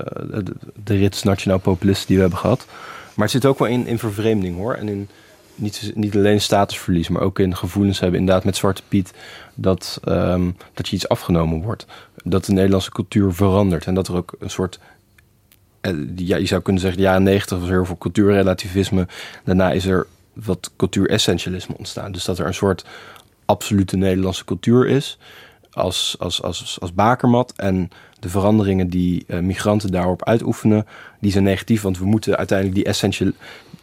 [0.44, 2.66] de, de rits nationaal populisten die we hebben gehad.
[3.14, 4.74] Maar het zit ook wel in, in vervreemding hoor.
[4.74, 5.08] En in
[5.54, 9.12] niet, niet alleen statusverlies, maar ook in gevoelens hebben, inderdaad met Zwarte Piet,
[9.54, 11.86] dat, um, dat je iets afgenomen wordt.
[12.24, 14.78] Dat de Nederlandse cultuur verandert en dat er ook een soort
[15.80, 19.06] eh, ja, je zou kunnen zeggen, de jaren negentig was er heel veel cultuurrelativisme.
[19.44, 22.12] Daarna is er wat cultuuressentialisme ontstaan.
[22.12, 22.84] Dus dat er een soort
[23.44, 25.18] absolute Nederlandse cultuur is
[25.72, 27.52] als, als, als, als bakermat.
[27.56, 30.86] En de veranderingen die uh, migranten daarop uitoefenen,
[31.20, 31.82] die zijn negatief.
[31.82, 33.30] Want we moeten uiteindelijk die essential,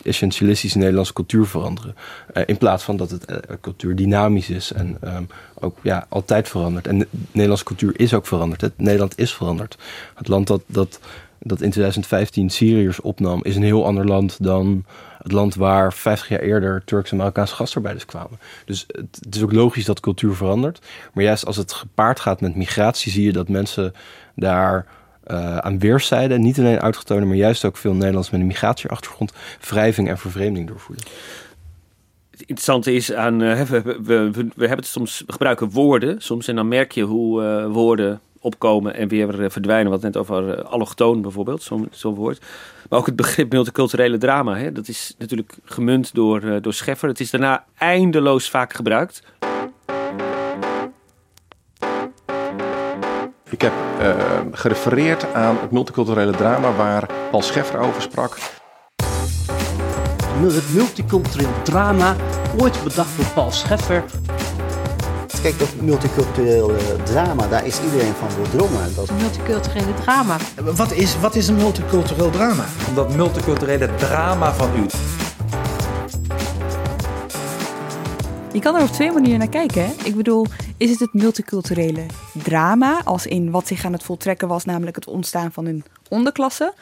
[0.04, 1.96] essentialistische Nederlandse cultuur veranderen.
[2.34, 5.28] Uh, in plaats van dat het uh, cultuur dynamisch is en um,
[5.60, 6.88] ook ja, altijd verandert.
[6.88, 8.62] En de Nederlandse cultuur is ook veranderd.
[8.62, 9.78] Het Nederland is veranderd.
[10.16, 11.00] Het land dat, dat,
[11.40, 14.86] dat in 2015 Syriërs opnam, is een heel ander land dan
[15.22, 18.40] het land waar 50 jaar eerder Turkse en Marokkaanse gastarbeiders kwamen.
[18.66, 20.86] Dus het, is ook logisch dat cultuur verandert.
[21.14, 23.94] Maar juist als het gepaard gaat met migratie, zie je dat mensen
[24.36, 24.86] daar
[25.28, 30.10] uh, aan weerszijden, niet alleen autochtonen, maar juist ook veel Nederlands met een migratieachtergrond, wrijving
[30.10, 31.06] en vervreemding doorvoeren.
[32.32, 36.48] Het interessante is aan, uh, we, we, we, we, hebben het soms, gebruiken woorden soms
[36.48, 39.92] en dan merk je hoe uh, woorden opkomen en weer verdwijnen.
[39.92, 42.46] Wat net over allochtoon bijvoorbeeld, zo'n zo woord.
[42.90, 47.10] Maar ook het begrip multiculturele drama, hè, dat is natuurlijk gemunt door, door Scheffer.
[47.10, 49.24] Het is daarna eindeloos vaak gebruikt.
[53.50, 54.16] Ik heb uh,
[54.52, 58.38] gerefereerd aan het multiculturele drama waar Paul Scheffer over sprak.
[60.42, 62.16] Het multicultureel drama,
[62.58, 64.04] ooit bedacht door Paul Scheffer.
[65.42, 68.96] Kijk, dat multiculturele drama, daar is iedereen van doordrongen.
[68.96, 69.12] Dat...
[69.12, 70.38] Multiculturele drama.
[70.76, 72.66] Wat is, wat is een multicultureel drama?
[72.96, 74.86] Dat multiculturele drama van u.
[78.54, 79.86] Je kan er op twee manieren naar kijken.
[79.86, 79.92] Hè?
[80.04, 80.46] Ik bedoel,
[80.78, 85.08] is het het multiculturele drama, als in wat zich aan het voltrekken was, namelijk het
[85.08, 86.74] ontstaan van een onderklasse?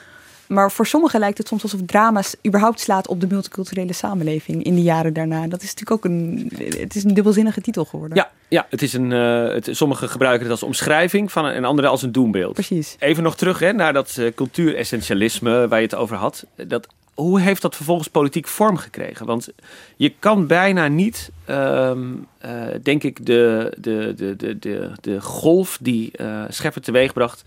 [0.48, 4.76] Maar voor sommigen lijkt het soms alsof drama's überhaupt slaat op de multiculturele samenleving in
[4.76, 5.48] de jaren daarna.
[5.48, 8.18] Dat is natuurlijk ook een, het is een dubbelzinnige titel geworden.
[8.18, 11.66] Ja, ja het is een, uh, het, sommigen gebruiken het als omschrijving van een, en
[11.66, 12.54] anderen als een doembeeld.
[12.54, 12.96] Precies.
[13.00, 16.46] Even nog terug hè, naar dat uh, cultuuressentialisme waar je het over had.
[16.56, 19.26] Dat hoe heeft dat vervolgens politiek vorm gekregen?
[19.26, 19.50] Want
[19.96, 22.52] je kan bijna niet, um, uh,
[22.84, 26.12] denk ik, de, de, de, de, de, de golf die
[26.50, 27.44] Scheffer teweegbracht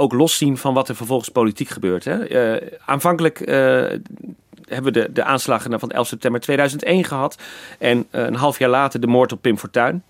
[0.00, 2.04] ook loszien van wat er vervolgens politiek gebeurt.
[2.04, 2.30] Hè?
[2.54, 7.36] Uh, aanvankelijk hebben we de, de aanslagen van 11 september 2001 gehad.
[7.78, 10.02] En een half jaar later de moord op Pim Fortuyn.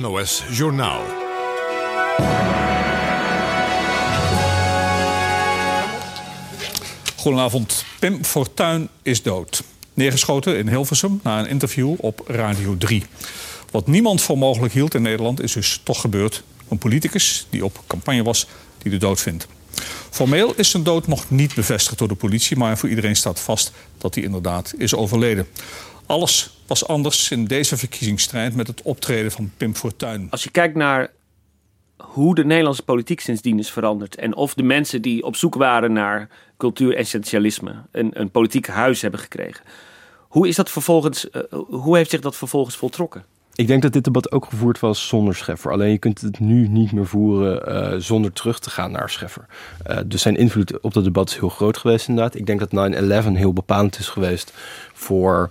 [0.00, 1.02] NOS Journaal.
[7.16, 7.84] Goedenavond.
[7.98, 9.62] Pim Fortuyn is dood.
[9.94, 13.04] Neergeschoten in Hilversum na een interview op Radio 3.
[13.70, 16.42] Wat niemand voor mogelijk hield in Nederland is dus toch gebeurd.
[16.68, 18.46] Een politicus die op campagne was,
[18.82, 19.46] die de dood vindt.
[20.10, 22.56] Formeel is zijn dood nog niet bevestigd door de politie...
[22.56, 25.46] maar voor iedereen staat vast dat hij inderdaad is overleden.
[26.06, 30.26] Alles was anders in deze verkiezingsstrijd met het optreden van Pim Fortuyn.
[30.30, 31.10] Als je kijkt naar
[31.96, 34.16] hoe de Nederlandse politiek sindsdien is veranderd.
[34.16, 39.20] En of de mensen die op zoek waren naar cultuur-essentialisme een, een politiek huis hebben
[39.20, 39.64] gekregen.
[40.18, 43.24] Hoe, is dat vervolgens, uh, hoe heeft zich dat vervolgens voltrokken?
[43.54, 45.72] Ik denk dat dit debat ook gevoerd was zonder Scheffer.
[45.72, 49.46] Alleen je kunt het nu niet meer voeren uh, zonder terug te gaan naar Scheffer.
[49.90, 52.34] Uh, dus zijn invloed op dat debat is heel groot geweest inderdaad.
[52.34, 52.92] Ik denk dat
[53.24, 54.52] 9-11 heel bepalend is geweest
[54.92, 55.50] voor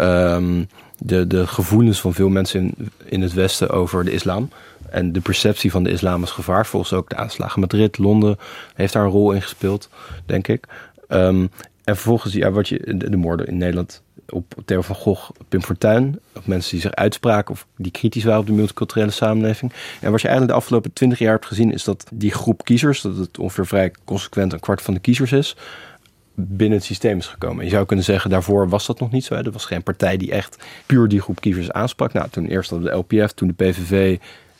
[0.00, 0.68] um,
[0.98, 4.50] de, de gevoelens van veel mensen in, in het Westen over de islam.
[4.90, 8.38] En de perceptie van de islam als gevaar, volgens ook de aanslagen Madrid, Londen,
[8.74, 9.88] heeft daar een rol in gespeeld,
[10.26, 10.66] denk ik.
[11.08, 11.50] Um,
[11.84, 14.02] en vervolgens, ja, wat je, de moorden in Nederland
[14.32, 18.40] op Theo van Gogh, Pim Fortuyn, op mensen die zich uitspraken of die kritisch waren
[18.40, 19.72] op de multiculturele samenleving.
[20.00, 23.00] En wat je eigenlijk de afgelopen twintig jaar hebt gezien, is dat die groep kiezers,
[23.00, 25.56] dat het ongeveer vrij consequent een kwart van de kiezers is,
[26.34, 27.64] binnen het systeem is gekomen.
[27.64, 29.34] Je zou kunnen zeggen, daarvoor was dat nog niet zo.
[29.34, 32.12] Er was geen partij die echt puur die groep kiezers aansprak.
[32.12, 34.18] Nou, toen eerst hadden de LPF, toen de PVV,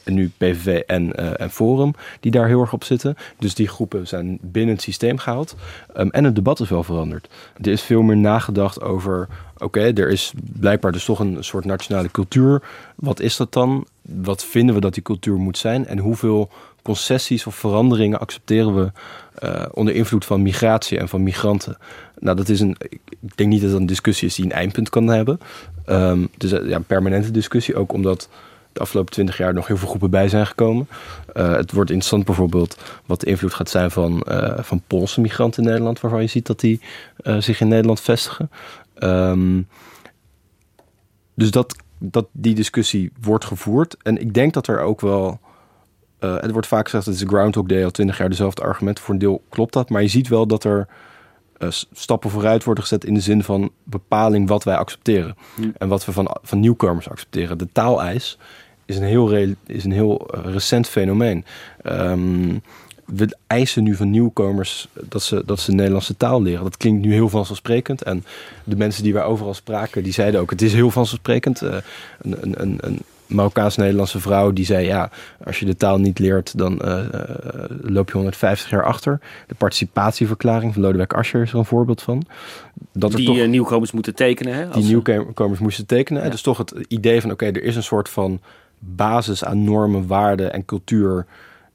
[0.09, 3.17] en nu PVV en, uh, en Forum, die daar heel erg op zitten.
[3.39, 5.57] Dus die groepen zijn binnen het systeem gehaald.
[5.97, 7.29] Um, en het debat is wel veranderd.
[7.61, 9.29] Er is veel meer nagedacht over,
[9.59, 12.63] oké, er is blijkbaar dus toch een soort nationale cultuur.
[12.95, 13.87] Wat is dat dan?
[14.03, 15.87] Wat vinden we dat die cultuur moet zijn?
[15.87, 16.51] En hoeveel
[16.83, 18.93] concessies of veranderingen accepteren we
[19.45, 21.77] uh, onder invloed van migratie en van migranten?
[22.19, 22.77] Nou, dat is een.
[22.89, 23.01] Ik
[23.35, 25.41] denk niet dat dat een discussie is die een eindpunt kan hebben.
[25.87, 28.29] Um, dus ja, een permanente discussie, ook omdat
[28.73, 30.89] de afgelopen twintig jaar nog heel veel groepen bij zijn gekomen.
[31.37, 35.63] Uh, het wordt interessant bijvoorbeeld wat de invloed gaat zijn van, uh, van Poolse migranten
[35.63, 36.81] in Nederland, waarvan je ziet dat die
[37.23, 38.51] uh, zich in Nederland vestigen.
[38.99, 39.69] Um,
[41.35, 43.97] dus dat, dat die discussie wordt gevoerd.
[44.03, 45.41] En ik denk dat er ook wel.
[46.19, 49.05] het wordt vaak gezegd dat het is Groundhog Day al twintig jaar dezelfde argumenten.
[49.05, 49.91] Voor een deel klopt dat.
[49.91, 50.89] Maar je ziet wel dat er
[51.59, 55.37] uh, stappen vooruit worden gezet in de zin van bepaling wat wij accepteren.
[55.55, 55.75] Hmm.
[55.79, 57.59] En wat we van, van nieuwkomers accepteren.
[57.59, 58.39] De taaleis
[58.85, 61.45] is een heel, re is een heel uh, recent fenomeen.
[61.85, 62.63] Um,
[63.05, 66.65] we eisen nu van nieuwkomers dat ze, dat ze de Nederlandse taal leren.
[66.65, 68.03] Dat klinkt nu heel vanzelfsprekend.
[68.03, 68.25] En
[68.65, 70.51] de mensen die wij overal spraken, die zeiden ook...
[70.51, 71.63] het is heel vanzelfsprekend.
[71.63, 71.77] Uh,
[72.19, 75.11] een, een, een, een Marokkaans-Nederlandse vrouw die zei: Ja,
[75.45, 79.21] als je de taal niet leert, dan uh, uh, loop je 150 jaar achter.
[79.47, 82.25] De participatieverklaring van Lodewijk Asscher is er een voorbeeld van.
[82.93, 84.55] Dat die toch, nieuwkomers moeten tekenen.
[84.55, 86.25] Hè, die nieuwkomers moesten tekenen.
[86.25, 86.31] Ja.
[86.31, 88.41] Dus toch het idee van: oké, okay, er is een soort van
[88.79, 91.27] basis aan normen, waarden en cultuur.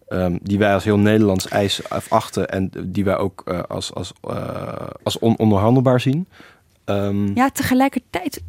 [0.10, 4.14] Um, die wij als heel Nederlands eis achten en die wij ook uh, als, als,
[5.04, 6.28] als on onderhandelbaar zien.
[6.86, 8.41] Um, ja, tegelijkertijd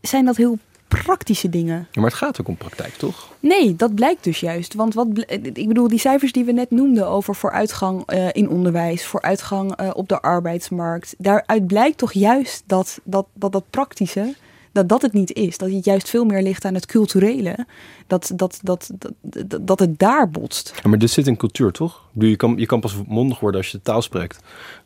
[0.00, 0.58] zijn dat heel
[0.98, 1.88] praktische dingen.
[1.90, 3.28] Ja, maar het gaat ook om praktijk, toch?
[3.40, 4.74] Nee, dat blijkt dus juist.
[4.74, 5.06] Want wat,
[5.52, 9.90] ik bedoel, die cijfers die we net noemden over vooruitgang uh, in onderwijs, vooruitgang uh,
[9.94, 11.14] op de arbeidsmarkt.
[11.18, 14.34] Daaruit blijkt toch juist dat dat, dat, dat praktische,
[14.72, 15.58] dat dat het niet is.
[15.58, 17.66] Dat het juist veel meer ligt aan het culturele.
[18.06, 18.90] Dat, dat, dat,
[19.22, 20.72] dat, dat het daar botst.
[20.82, 22.00] Ja, maar dit zit in cultuur, toch?
[22.12, 24.40] Je kan, je kan pas mondig worden als je de taal spreekt.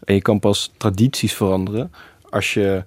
[0.04, 1.92] En je kan pas tradities veranderen
[2.30, 2.84] als je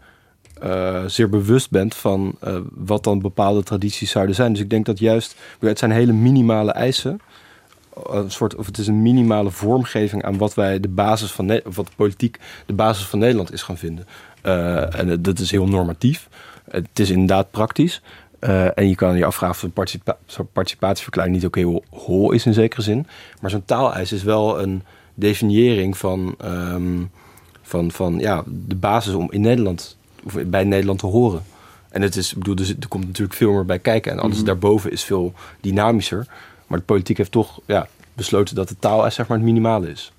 [0.64, 4.52] uh, zeer bewust bent van uh, wat dan bepaalde tradities zouden zijn.
[4.52, 7.20] Dus ik denk dat juist, het zijn hele minimale eisen.
[8.04, 11.86] Een soort, of het is een minimale vormgeving aan wat wij de basis van wat
[11.86, 14.08] de politiek de basis van Nederland is gaan vinden.
[14.44, 16.30] Uh, en dat is heel normatief.
[16.70, 18.02] Het is inderdaad praktisch.
[18.76, 20.18] en je kan je afvragen of een participa
[20.54, 23.08] participatieverklaring niet ook heel hol is in zekere zin.
[23.42, 24.84] Maar zo'n taaleis is wel een
[25.14, 27.12] definiëring van, um,
[27.62, 29.97] van, van ja, de basis om in Nederland
[30.36, 31.44] of bij Nederland te horen.
[31.90, 34.12] En het is, ik bedoel, dus er komt natuurlijk veel meer bij kijken.
[34.12, 34.46] En alles mm -hmm.
[34.46, 36.28] daarboven is veel dynamischer.
[36.68, 40.12] Maar de politiek heeft toch ja, besloten dat de taal zeg maar het minimale is.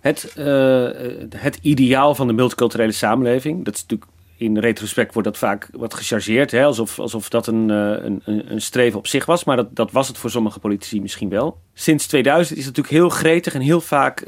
[0.00, 0.88] Het, uh,
[1.36, 4.10] het ideaal van de multiculturele samenleving, dat is natuurlijk
[4.42, 6.50] in retrospect wordt dat vaak wat gechargeerd.
[6.50, 6.64] Hè?
[6.64, 9.44] Alsof, alsof dat een, een, een streven op zich was.
[9.44, 11.60] Maar dat, dat was het voor sommige politici misschien wel.
[11.74, 14.26] Sinds 2000 is het natuurlijk heel gretig en heel vaak uh,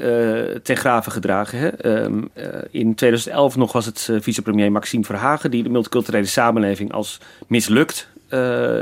[0.63, 1.59] ten graven gedragen.
[1.59, 1.85] Hè?
[2.03, 5.51] Um, uh, in 2011 nog was het vicepremier Maxime Verhagen...
[5.51, 8.07] die de multiculturele samenleving als mislukt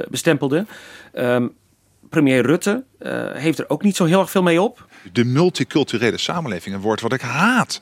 [0.10, 0.66] bestempelde.
[1.14, 1.54] Um,
[2.10, 2.84] premier Rutte
[3.34, 4.88] heeft er ook niet zo heel erg veel mee op.
[5.14, 7.82] De multiculturele samenleving, een woord wat ik haat.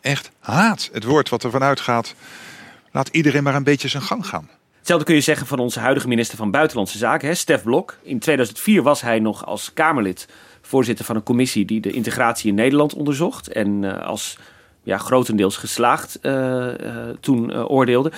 [0.00, 0.90] Echt haat.
[0.92, 2.14] Het woord wat ervan uitgaat
[2.94, 4.48] laat iedereen maar een beetje zijn gang gaan.
[4.78, 7.98] Hetzelfde kun je zeggen van onze huidige minister van Buitenlandse Zaken, hè, Stef Blok.
[8.02, 10.28] In 2004 was hij nog als Kamerlid
[10.62, 13.48] voorzitter van een commissie die de integratie in Nederland onderzocht.
[13.48, 14.38] En uh, als
[14.82, 18.12] ja, grotendeels geslaagd uh, uh, toen oordeelde.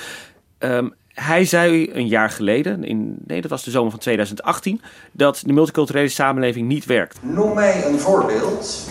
[0.58, 4.80] Um, hij zei een jaar geleden, in, nee, dat was de zomer van 2018,
[5.12, 7.18] dat de multiculturele samenleving niet werkt.
[7.22, 8.88] Noem mij een voorbeeld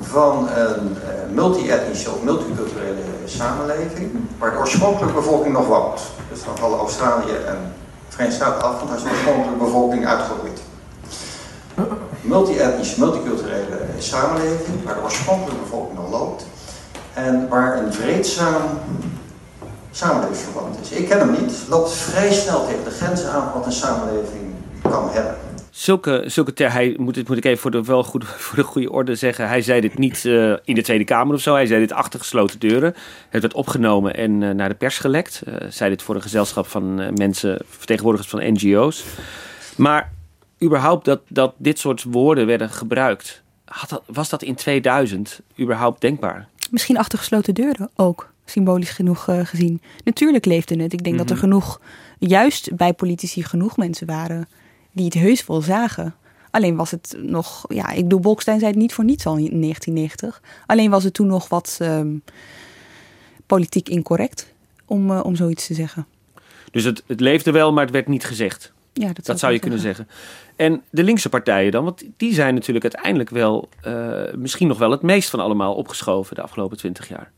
[0.00, 6.00] van een uh, multi-etnische of multiculturele samenleving waar de oorspronkelijke bevolking nog woont.
[6.30, 7.74] Dus dan vallen Australië en
[8.08, 10.60] Verenigde Staten af, want daar is de oorspronkelijke bevolking uitgeroeid.
[12.20, 16.46] Multi-etnische, multiculturele samenleving waar de oorspronkelijke bevolking nog loopt
[17.14, 18.62] en waar een vreedzaam
[19.90, 20.90] samenlevingsverband is.
[20.90, 25.08] Ik ken hem niet, loopt vrij snel tegen de grenzen aan wat een samenleving kan
[25.10, 25.47] hebben.
[25.78, 28.62] Zulke, zulke ter, hij moet, dit moet ik even voor de, wel goed, voor de
[28.62, 29.48] goede orde zeggen.
[29.48, 31.54] Hij zei dit niet uh, in de Tweede Kamer of zo.
[31.54, 32.94] Hij zei dit achter gesloten deuren.
[33.28, 35.42] Het werd opgenomen en uh, naar de pers gelekt.
[35.48, 39.04] Uh, zei dit voor een gezelschap van mensen, vertegenwoordigers van NGO's.
[39.76, 40.12] Maar
[40.62, 43.42] überhaupt dat, dat dit soort woorden werden gebruikt.
[43.64, 46.48] Had dat, was dat in 2000 überhaupt denkbaar?
[46.70, 49.82] Misschien achter gesloten deuren ook, symbolisch genoeg gezien.
[50.04, 50.92] Natuurlijk leefde het.
[50.92, 51.16] Ik denk mm -hmm.
[51.16, 51.80] dat er genoeg,
[52.18, 54.48] juist bij politici, genoeg mensen waren
[54.98, 56.14] die het heus wel zagen.
[56.50, 59.60] Alleen was het nog, ja, ik bedoel, Bolkestein zei het niet voor niets al in
[59.60, 60.42] 1990.
[60.66, 62.22] Alleen was het toen nog wat um,
[63.46, 64.52] politiek incorrect
[64.84, 66.06] om, uh, om zoiets te zeggen.
[66.70, 68.72] Dus het, het leefde wel, maar het werd niet gezegd.
[68.92, 70.08] Ja, dat, dat zou je kunnen zeggen.
[70.56, 74.90] En de linkse partijen dan, want die zijn natuurlijk uiteindelijk wel uh, misschien nog wel
[74.90, 77.32] het meest van allemaal opgeschoven de afgelopen twintig jaar.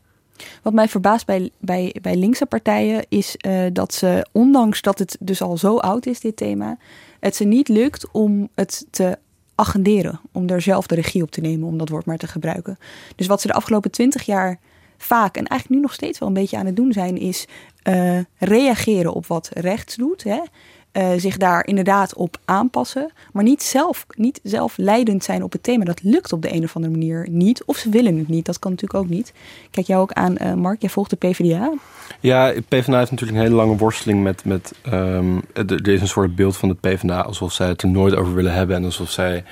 [0.61, 5.17] Wat mij verbaast bij, bij, bij linkse partijen is uh, dat ze, ondanks dat het
[5.19, 6.77] dus al zo oud is, dit thema,
[7.21, 9.17] het ze niet lukt om het te
[9.55, 10.19] agenderen.
[10.31, 12.77] Om er zelf de regie op te nemen, om dat woord maar te gebruiken.
[13.15, 14.59] Dus wat ze de afgelopen twintig jaar
[14.97, 17.45] vaak en eigenlijk nu nog steeds wel een beetje aan het doen zijn, is
[17.83, 20.23] uh, reageren op wat rechts doet.
[20.23, 20.39] Hè?
[20.93, 25.63] Uh, zich daar inderdaad op aanpassen, maar niet zelf, niet zelf leidend zijn op het
[25.63, 25.83] thema.
[25.83, 27.63] Dat lukt op de een of andere manier niet.
[27.63, 29.33] Of ze willen het niet, dat kan natuurlijk ook niet.
[29.71, 31.73] Kijk jou ook aan, uh, Mark, jij volgt de PvdA.
[32.19, 34.45] Ja, PvdA heeft natuurlijk een hele lange worsteling met...
[34.45, 38.15] met um, er is een soort beeld van de PvdA alsof zij het er nooit
[38.15, 38.75] over willen hebben...
[38.75, 39.43] en alsof zij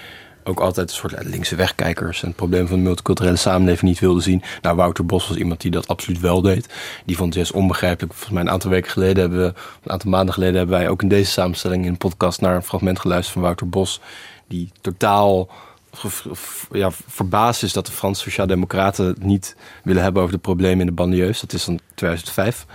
[0.49, 4.23] ook altijd een soort linkse wegkijkers en het probleem van de multiculturele samenleving niet wilden
[4.23, 4.43] zien.
[4.61, 6.73] Nou, Wouter Bos was iemand die dat absoluut wel deed.
[7.05, 8.13] Die vond het juist onbegrijpelijk.
[8.13, 11.01] Volgens mij een aantal weken geleden hebben we, een aantal maanden geleden hebben wij ook
[11.01, 14.01] in deze samenstelling in een podcast naar een fragment geluisterd van Wouter Bos,
[14.47, 15.49] die totaal
[16.71, 20.85] ja, verbaasd is dat de Franse Sociaaldemocraten het niet willen hebben over de problemen in
[20.85, 21.39] de banlieues.
[21.39, 22.65] Dat is dan 2005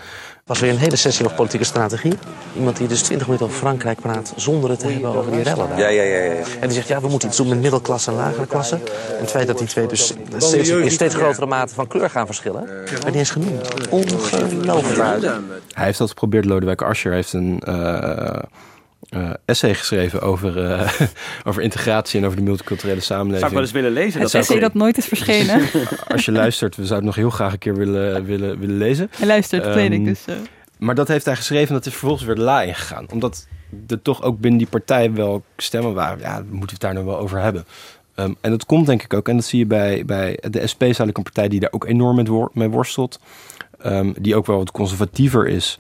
[0.45, 2.15] was weer een hele sessie over politieke strategie.
[2.57, 5.69] Iemand die dus 20 minuten over Frankrijk praat zonder het te hebben over die rellen
[5.69, 5.79] daar.
[5.79, 6.43] Ja, ja, ja, ja.
[6.61, 8.75] En die zegt, ja, we moeten iets doen met middelklasse en lagere klasse.
[8.75, 12.27] En het feit dat die twee dus steeds, in steeds grotere mate van kleur gaan
[12.27, 13.89] verschillen, werd niet eens genoemd.
[13.89, 15.23] Ongelooflijk.
[15.73, 17.63] Hij heeft dat geprobeerd, Lodewijk Asscher heeft een...
[17.69, 18.39] Uh,
[19.11, 20.93] uh, essay geschreven over, uh,
[21.49, 23.39] over integratie en over de multiculturele samenleving.
[23.39, 24.21] Zou ik wel eens willen lezen.
[24.21, 25.61] Het dat essay dat nooit is verschenen.
[26.13, 29.11] Als je luistert, we zouden het nog heel graag een keer willen, willen, willen lezen.
[29.17, 30.23] Hij luistert, dat um, weet ik dus.
[30.29, 30.35] Uh.
[30.79, 33.07] maar dat heeft hij geschreven dat is vervolgens weer la ingegaan.
[33.13, 33.47] Omdat
[33.87, 36.19] er toch ook binnen die partij wel stemmen waren.
[36.19, 37.67] Ja, moeten we het daar nog wel over hebben.
[38.15, 40.81] Ehm, en dat komt denk ik ook, en dat zie je bij, bij de SP,
[40.81, 43.21] is eigenlijk een partij die daar ook enorm mee worstelt.
[43.79, 45.79] Ehm, die ook wel wat conservatiever is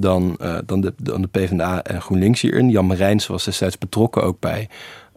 [0.00, 2.70] dan, eh, dan, de, dan de PvdA en GroenLinks hierin.
[2.70, 4.68] Jan Marijns was destijds betrokken ook bij,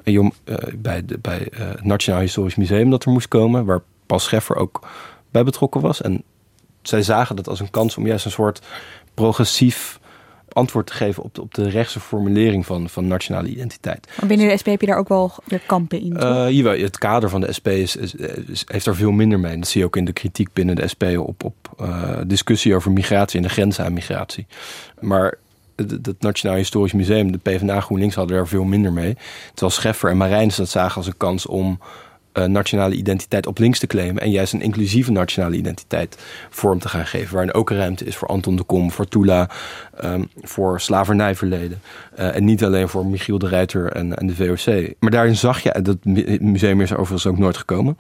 [0.04, 0.28] eh,
[0.76, 3.66] bij, de, bij eh, het Nationaal Historisch Museum dat er moest komen.
[3.66, 4.88] Waar Paul Scheffer ook
[5.32, 6.02] bij betrokken was.
[6.02, 6.24] En
[6.82, 8.62] zij zagen dat als een kans om juist een soort
[9.14, 10.00] progressief
[10.58, 14.08] antwoord te geven op de, op de rechtse formulering van, van nationale identiteit.
[14.20, 16.14] Maar binnen de SP heb je daar ook wel weer kampen in.
[16.54, 19.58] jawel, het kader van de SP is, is, is- heeft er veel minder mee.
[19.58, 22.92] Dat zie je ook in de kritiek binnen de SP op, op eh, discussie over
[22.92, 24.46] migratie en de grenzen aan migratie.
[25.00, 25.38] Maar
[25.76, 29.18] het, Nationaal Historisch Museum, de PvdA GroenLinks hadden er veel minder mee.
[29.50, 31.80] Terwijl Scheffer en Marijns dat zagen als een kans om
[32.46, 34.22] nationale identiteit op links te claimen.
[34.22, 36.18] En juist een inclusieve nationale identiteit
[36.50, 37.34] vorm te gaan geven.
[37.34, 39.50] Waarin ook ruimte is voor Anton de Kom, voor Tula,
[39.98, 41.82] ehm, voor slavernijverleden.
[42.16, 44.94] Eh, en niet alleen voor Michiel de Ruiter en, en de VOC.
[45.00, 47.98] Maar daarin zag je, dat mu- museum is er overigens ook nooit gekomen.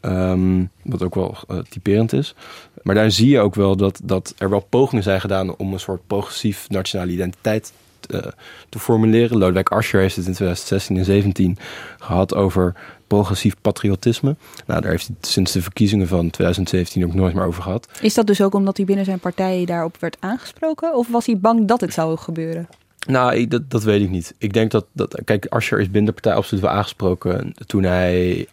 [0.00, 2.34] Ehm, wat ook wel eh, typerend is.
[2.82, 5.80] Maar daar zie je ook wel dat, dat er wel pogingen zijn gedaan om een
[5.80, 8.32] soort progressief nationale identiteit te,
[8.68, 9.38] te formuleren.
[9.38, 11.58] Lodewijk Asscher heeft het in 2016 en 2017
[11.98, 12.74] gehad over
[13.16, 14.36] progressief patriotisme.
[14.66, 17.88] Nou, daar heeft hij sinds de verkiezingen van 2017 ook nooit meer over gehad.
[18.00, 20.94] Is dat dus ook omdat hij binnen zijn partij daarop werd aangesproken?
[20.94, 22.68] Of was hij bang dat het zou gebeuren?
[23.06, 24.34] Nou, ik- dat, dat weet ik niet.
[24.38, 28.46] Ik denk dat, dat kijk, Asscher is binnen de partij absoluut wel aangesproken toen hij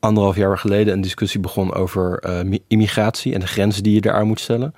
[0.00, 4.00] anderhalf jaar geleden een discussie begon over eh, mi- immigratie en de grenzen die je
[4.00, 4.74] daaraan moet stellen.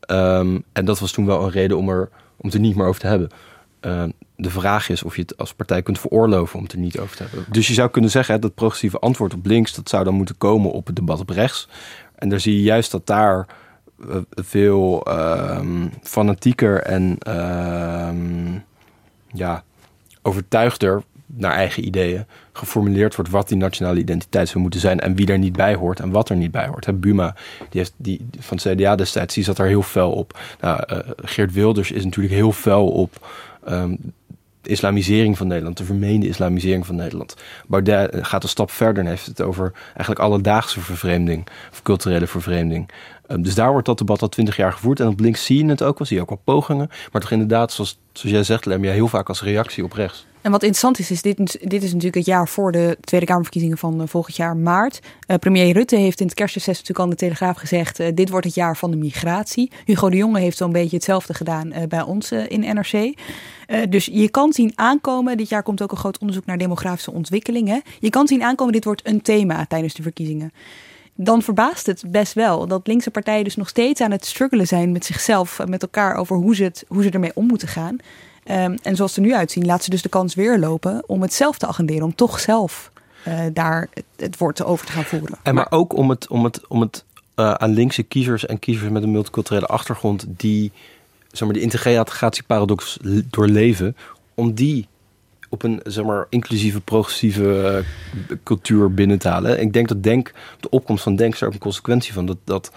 [0.00, 2.86] Ehm, en dat was toen wel een reden om, er, om het er niet meer
[2.86, 3.28] over te hebben.
[3.84, 6.98] Ehm, de vraag is of je het als partij kunt veroorloven om het er niet
[6.98, 7.44] over te hebben.
[7.48, 10.38] Dus je zou kunnen zeggen, hè, dat progressieve antwoord op links, dat zou dan moeten
[10.38, 11.68] komen op het debat op rechts.
[12.14, 13.46] En daar zie je juist dat daar
[14.08, 18.58] eh, veel ehm, fanatieker en ehm,
[19.32, 19.64] ja,
[20.22, 25.26] overtuigder naar eigen ideeën geformuleerd wordt wat die nationale identiteit zou moeten zijn en wie
[25.26, 27.00] er niet bij hoort en wat er niet bij hoort.
[27.00, 30.38] Buma, die heeft die, van CDA destijds, die zat er heel fel op.
[30.60, 33.26] Nou, eh, Geert Wilders is natuurlijk heel fel op
[33.66, 33.94] ehm,
[34.64, 37.36] de islamisering van Nederland, de vermeende islamisering van Nederland.
[37.66, 42.26] Baudet eh, gaat een stap verder en heeft het over eigenlijk alledaagse vervreemding, of culturele
[42.26, 42.90] vervreemding.
[43.26, 45.00] Ehm, dus daar wordt dat debat al twintig jaar gevoerd.
[45.00, 46.88] En op links zie je het ook wel, zie je ook wel pogingen.
[47.12, 50.26] Maar toch inderdaad, zoals, zoals jij zegt, Lem, ja, heel vaak als reactie op rechts.
[50.44, 51.36] En wat interessant is, is dit,
[51.70, 55.00] dit is natuurlijk het jaar voor de Tweede Kamerverkiezingen van eh, volgend jaar maart.
[55.26, 58.00] Eh, premier Rutte heeft in het kerstreces natuurlijk al in de Telegraaf gezegd...
[58.00, 59.70] eh, dit wordt het jaar van de migratie.
[59.84, 63.14] Hugo de Jonge heeft zo'n beetje hetzelfde gedaan bij ons in NRC.
[63.88, 67.82] Dus je kan zien aankomen, dit jaar komt ook een groot onderzoek naar demografische ontwikkelingen.
[67.98, 70.52] Je kan zien aankomen, dit wordt een thema tijdens de verkiezingen.
[71.14, 74.92] Dan verbaast het best wel dat linkse partijen dus nog steeds aan het struggelen zijn
[74.92, 77.96] met zichzelf, en met elkaar over hoe ze, het, hoe ze ermee om moeten gaan.
[78.44, 81.22] Ehm, en zoals ze er nu uitzien, laten ze dus de kans weer lopen om
[81.22, 82.90] het zelf te agenderen, om toch zelf
[83.24, 85.38] eh, daar het, het woord over te gaan voeren.
[85.42, 87.04] En maar ook om het, om het, om het
[87.34, 90.72] eh, aan linkse kiezers en kiezers met een multiculturele achtergrond die
[91.32, 92.98] zeg maar, de integratieparadox
[93.30, 93.96] doorleven,
[94.34, 94.88] om die
[95.54, 97.84] op een zeg maar, inclusieve, progressieve
[98.28, 99.60] eh, cultuur binnen te halen.
[99.60, 102.26] Ik denk dat Denk, de opkomst van Denk is er ook een consequentie van.
[102.26, 102.72] Dat, dat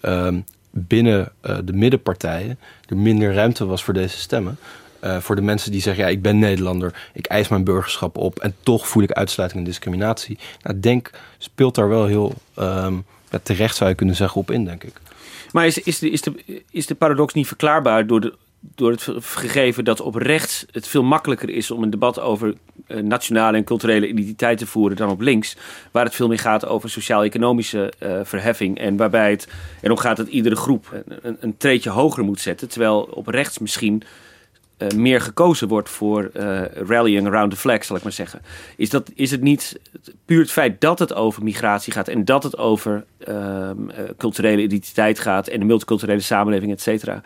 [0.00, 2.58] ehm, binnen eh, de middenpartijen
[2.88, 4.58] er minder ruimte was voor deze stemmen.
[5.00, 8.38] Eh, voor de mensen die zeggen, ja, ik ben Nederlander, ik eis mijn burgerschap op
[8.38, 10.38] en toch voel ik uitsluiting en discriminatie.
[10.62, 12.94] Nou, Denk speelt daar wel heel ehm,
[13.42, 15.00] terecht, zou je kunnen zeggen, op in, denk ik.
[15.52, 18.34] Maar is, is, de, is, de, is de paradox niet verklaarbaar door, de,
[18.74, 22.54] door het gegeven dat op rechts het veel makkelijker is om een debat over
[22.86, 25.56] eh, nationale en culturele identiteit te voeren dan op links,
[25.90, 29.48] waar het veel meer gaat over sociaal-economische eh, verheffing en waarbij het
[29.80, 34.02] erom gaat dat iedere groep een, een, treedje hoger moet zetten, terwijl op rechts misschien
[34.76, 36.30] eh, meer gekozen wordt voor
[36.74, 38.42] rallying around the flag, zal ik maar zeggen.
[38.76, 39.80] Is, dat, is het niet
[40.24, 44.62] puur het feit dat het over migratie gaat en dat het over ehm, eh, culturele
[44.62, 47.22] identiteit gaat en de multiculturele samenleving, et cetera.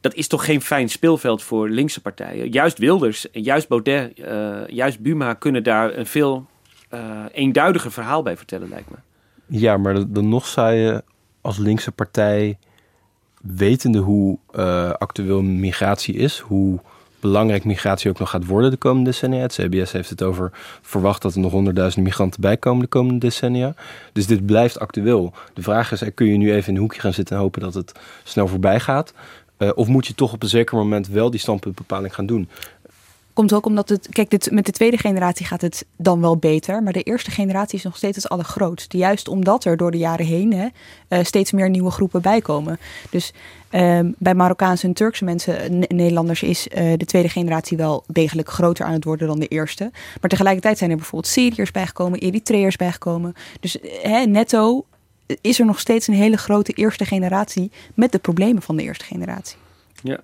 [0.00, 2.50] Dat is toch geen fijn speelveld voor linkse partijen.
[2.50, 6.46] Juist Wilders, juist Baudet, eh, juist Buma kunnen daar een veel
[6.88, 8.96] eh, eenduidiger verhaal bij vertellen, lijkt me.
[9.46, 11.02] Ja, maar dan- nog zou je
[11.40, 12.58] als linkse partij,
[13.40, 16.78] wetende hoe eh, actueel migratie is, hoe
[17.20, 19.40] belangrijk migratie ook nog gaat worden de komende decennia.
[19.40, 20.50] Het CBS heeft het over
[20.82, 23.74] verwacht dat er nog honderdduizend migranten bijkomen de komende decennia.
[24.12, 25.32] Dus dit blijft actueel.
[25.54, 27.74] De vraag is, kun je nu even in een hoekje gaan zitten en hopen dat
[27.74, 27.92] het
[28.24, 29.12] snel voorbij gaat?
[29.60, 32.48] Eh, of moet je toch op een zeker moment wel die standpuntbepaling gaan doen?
[33.32, 36.82] komt ook omdat het, kijk, dit, met de tweede generatie gaat het dan wel beter,
[36.82, 38.96] maar de eerste generatie is nog steeds het allergrootste.
[38.96, 40.66] Juist omdat er door de jaren heen hè,
[41.08, 42.78] uh, steeds meer nieuwe groepen bijkomen.
[43.10, 43.32] Dus
[43.70, 48.84] um, bij Marokkaanse en Turkse mensen, Nederlanders, is uh, de tweede generatie wel degelijk groter
[48.84, 49.90] aan het worden dan de eerste.
[50.20, 53.34] Maar tegelijkertijd zijn er bijvoorbeeld Syriërs bijgekomen, Eritreërs bijgekomen.
[53.60, 53.76] Dus
[54.24, 54.84] netto
[55.40, 59.04] is er nog steeds een hele grote eerste generatie met de problemen van de eerste
[59.04, 59.56] generatie.
[60.02, 60.20] Ja.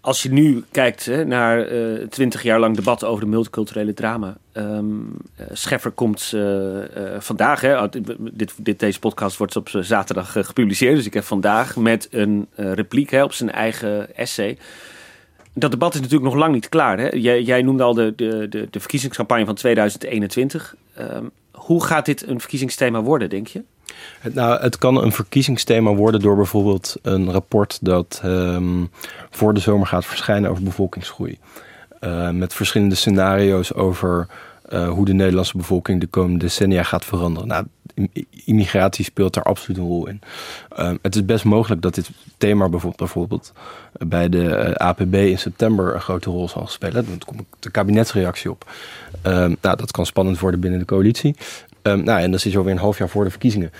[0.00, 1.66] Als je nu kijkt hè, naar
[2.08, 4.36] twintig uh, jaar lang debat over de multiculturele drama.
[4.52, 5.16] Um,
[5.52, 6.78] Scheffer komt uh,
[7.18, 7.88] vandaag, hè,
[8.32, 10.96] dit, dit, deze podcast wordt op zaterdag gepubliceerd.
[10.96, 14.58] Dus ik heb vandaag met een repliek hè, op zijn eigen essay.
[15.58, 16.98] Dat debat is natuurlijk nog lang niet klaar.
[16.98, 17.08] Hè?
[17.08, 20.74] Jij, jij noemde al de, de, de, de verkiezingscampagne van 2021.
[21.00, 21.30] Um,
[21.68, 23.62] hoe gaat dit een verkiezingsthema worden, denk je?
[24.32, 28.90] Nou, het kan een verkiezingsthema worden door bijvoorbeeld een rapport dat um,
[29.30, 31.38] voor de zomer gaat verschijnen over bevolkingsgroei.
[32.00, 34.26] Uh, met verschillende scenario's over
[34.72, 37.48] uh, hoe de Nederlandse bevolking de komende decennia gaat veranderen.
[37.48, 37.66] Nou,
[38.44, 40.20] immigratie speelt daar absoluut een rol in.
[40.78, 43.52] Uh, het is best mogelijk dat dit thema bijvoorbeeld,
[43.92, 47.06] bij de uh, APB in september een grote rol zal spelen.
[47.06, 48.70] Daar komt de kabinetsreactie op.
[49.22, 51.36] nou, dat kan spannend worden binnen de coalitie.
[51.82, 53.72] Um, nou, en dan zit alweer een half jaar voor de verkiezingen.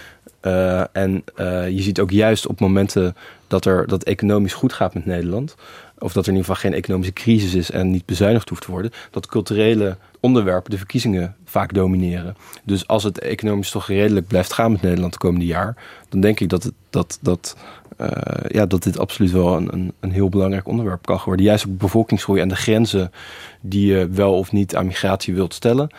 [0.42, 3.16] Uh, en uh, je ziet ook juist op momenten
[3.46, 5.54] dat, er, dat economisch goed gaat met Nederland,
[5.98, 8.70] of dat er in ieder geval geen economische crisis is en niet bezuinigd hoeft te
[8.70, 12.36] worden, dat culturele onderwerpen de verkiezingen vaak domineren.
[12.64, 15.76] Dus als het economisch toch redelijk blijft gaan met Nederland de komende jaar,
[16.08, 17.56] dan denk ik dat, het, dat, dat,
[18.00, 18.08] uh,
[18.48, 21.44] ja, dat dit absoluut wel een, een, een heel belangrijk onderwerp kan worden.
[21.44, 23.12] Juist ook bevolkingsgroei en de grenzen
[23.60, 25.90] die je wel of niet aan migratie wilt stellen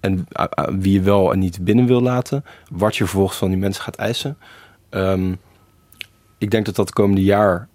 [0.00, 0.26] en
[0.78, 2.44] wie je wel en niet binnen wil laten.
[2.70, 4.38] Wat je vervolgens van die mensen gaat eisen.
[4.90, 5.38] Um,
[6.38, 7.68] ik denk dat dat komende jaar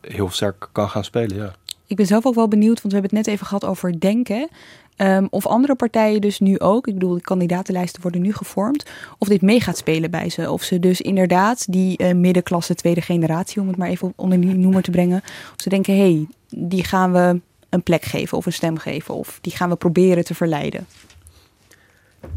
[0.00, 1.52] heel sterk kan gaan spelen, ja.
[1.86, 4.48] Ik ben zelf ook wel benieuwd, want we hebben het net even gehad over denken.
[4.98, 9.28] Um, of andere partijen dus nu ook, ik bedoel, de kandidatenlijsten worden nu gevormd, of
[9.28, 10.50] dit mee gaat spelen bij ze.
[10.50, 14.54] Of ze dus inderdaad die uh, middenklasse tweede generatie, om het maar even onder die
[14.54, 18.46] noemer te brengen, of ze denken, hé, hey, die gaan we een plek geven of
[18.46, 19.14] een stem geven.
[19.14, 20.86] Of die gaan we proberen te verleiden.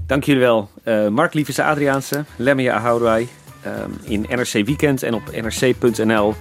[0.05, 0.69] Dank jullie wel.
[0.83, 3.27] Uh, Mark Liefes Adriaanse, Lemmia Ahourai.
[3.65, 6.33] Um, in NRC Weekend en op nrc.nl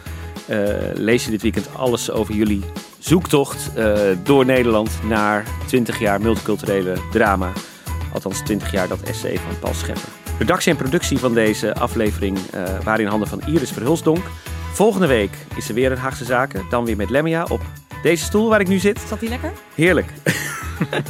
[0.94, 2.62] lees je dit weekend alles over jullie
[2.99, 7.53] zoektocht uh, door Nederland naar 20 jaar multiculturele drama.
[8.12, 10.09] Althans 20 jaar dat essay van Paul Scheffer.
[10.38, 14.24] Redactie en productie van deze aflevering uh, waren in handen van Iris Verhulsdonk.
[14.72, 16.64] Volgende week is er weer een Haagse Zaken.
[16.70, 17.61] Dan weer met Lemmia op
[18.03, 19.01] deze stoel waar ik nu zit.
[19.09, 19.53] Zat die lekker?
[19.74, 20.12] Heerlijk.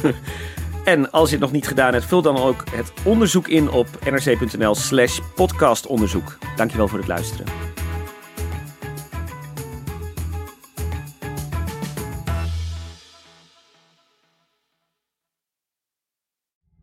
[0.83, 3.87] en als je het nog niet gedaan hebt, vul dan ook het onderzoek in op
[4.11, 6.37] nrc.nl slash podcastonderzoek.
[6.55, 7.45] Dankjewel voor het luisteren.